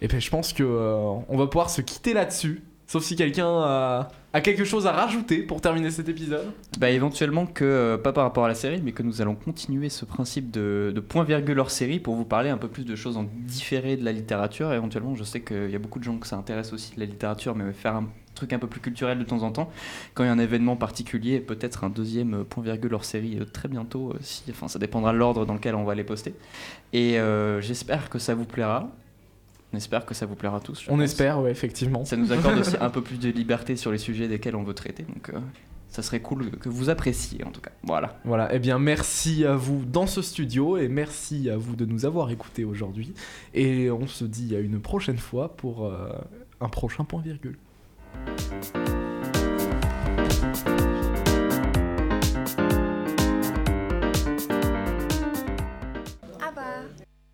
Et 0.00 0.08
ben, 0.08 0.18
je 0.18 0.30
pense 0.30 0.54
que 0.54 0.62
euh, 0.62 0.94
on 1.28 1.36
va 1.36 1.46
pouvoir 1.46 1.68
se 1.68 1.82
quitter 1.82 2.14
là-dessus. 2.14 2.62
Sauf 2.86 3.02
si 3.04 3.16
quelqu'un 3.16 3.48
a, 3.50 4.08
a 4.32 4.40
quelque 4.40 4.64
chose 4.64 4.86
à 4.86 4.92
rajouter 4.92 5.38
pour 5.38 5.60
terminer 5.60 5.90
cet 5.90 6.08
épisode. 6.08 6.52
Bah 6.78 6.90
éventuellement 6.90 7.46
que, 7.46 7.64
euh, 7.64 7.98
pas 7.98 8.12
par 8.12 8.24
rapport 8.24 8.44
à 8.44 8.48
la 8.48 8.54
série, 8.54 8.80
mais 8.82 8.92
que 8.92 9.02
nous 9.02 9.22
allons 9.22 9.34
continuer 9.34 9.88
ce 9.88 10.04
principe 10.04 10.50
de, 10.50 11.02
point-virgule 11.08 11.58
hors 11.58 11.70
série 11.70 11.98
pour 11.98 12.14
vous 12.14 12.24
parler 12.24 12.50
un 12.50 12.58
peu 12.58 12.68
plus 12.68 12.84
de 12.84 12.94
choses 12.94 13.16
en 13.16 13.26
différé 13.46 13.96
de 13.96 14.04
la 14.04 14.12
littérature. 14.12 14.72
Éventuellement, 14.72 15.14
je 15.14 15.24
sais 15.24 15.40
qu'il 15.40 15.70
y 15.70 15.74
a 15.74 15.78
beaucoup 15.78 15.98
de 15.98 16.04
gens 16.04 16.18
que 16.18 16.26
ça 16.26 16.36
intéresse 16.36 16.72
aussi 16.72 16.94
de 16.94 17.00
la 17.00 17.06
littérature, 17.06 17.54
mais 17.54 17.72
faire 17.72 17.96
un 17.96 18.08
truc 18.34 18.52
un 18.52 18.58
peu 18.58 18.66
plus 18.66 18.80
culturel 18.80 19.18
de 19.18 19.24
temps 19.24 19.42
en 19.42 19.50
temps. 19.50 19.70
Quand 20.14 20.24
il 20.24 20.26
y 20.26 20.30
a 20.30 20.32
un 20.32 20.38
événement 20.38 20.76
particulier, 20.76 21.40
peut-être 21.40 21.84
un 21.84 21.90
deuxième 21.90 22.34
euh, 22.34 22.44
point-virgule 22.44 22.94
hors 22.94 23.04
série 23.04 23.38
euh, 23.40 23.44
très 23.46 23.68
bientôt. 23.68 24.12
si, 24.20 24.42
enfin, 24.50 24.68
ça 24.68 24.78
dépendra 24.78 25.12
de 25.12 25.18
l'ordre 25.18 25.46
dans 25.46 25.54
lequel 25.54 25.74
on 25.74 25.84
va 25.84 25.94
les 25.94 26.04
poster. 26.04 26.34
Et 26.92 27.18
j'espère 27.60 28.10
que 28.10 28.18
ça 28.18 28.34
vous 28.34 28.44
plaira. 28.44 28.90
On 29.72 29.76
espère 29.76 30.06
que 30.06 30.14
ça 30.14 30.26
vous 30.26 30.34
plaira 30.34 30.60
tous. 30.60 30.82
je 30.82 30.90
On 30.90 30.94
pense. 30.96 31.04
espère, 31.04 31.40
ouais, 31.40 31.50
effectivement. 31.50 32.04
Ça 32.04 32.16
nous 32.16 32.32
accorde 32.32 32.58
aussi 32.58 32.76
un 32.80 32.90
peu 32.90 33.02
plus 33.02 33.18
de 33.18 33.28
liberté 33.28 33.76
sur 33.76 33.92
les 33.92 33.98
sujets 33.98 34.28
desquels 34.28 34.56
on 34.56 34.62
veut 34.62 34.74
traiter. 34.74 35.02
Donc, 35.02 35.30
euh, 35.30 35.38
ça 35.88 36.02
serait 36.02 36.20
cool 36.20 36.50
que 36.50 36.68
vous 36.68 36.90
appréciez 36.90 37.44
en 37.44 37.50
tout 37.50 37.60
cas. 37.60 37.70
Voilà. 37.82 38.18
Voilà, 38.24 38.54
eh 38.54 38.58
bien 38.58 38.78
merci 38.78 39.44
à 39.44 39.54
vous 39.54 39.84
dans 39.84 40.06
ce 40.06 40.22
studio 40.22 40.76
et 40.76 40.88
merci 40.88 41.48
à 41.50 41.56
vous 41.56 41.76
de 41.76 41.84
nous 41.84 42.04
avoir 42.04 42.30
écoutés 42.30 42.64
aujourd'hui. 42.64 43.14
Et 43.54 43.90
on 43.90 44.06
se 44.06 44.24
dit 44.24 44.54
à 44.54 44.60
une 44.60 44.80
prochaine 44.80 45.18
fois 45.18 45.56
pour 45.56 45.86
euh, 45.86 46.10
un 46.60 46.68
prochain 46.68 47.04
point 47.04 47.22
virgule. 47.22 47.58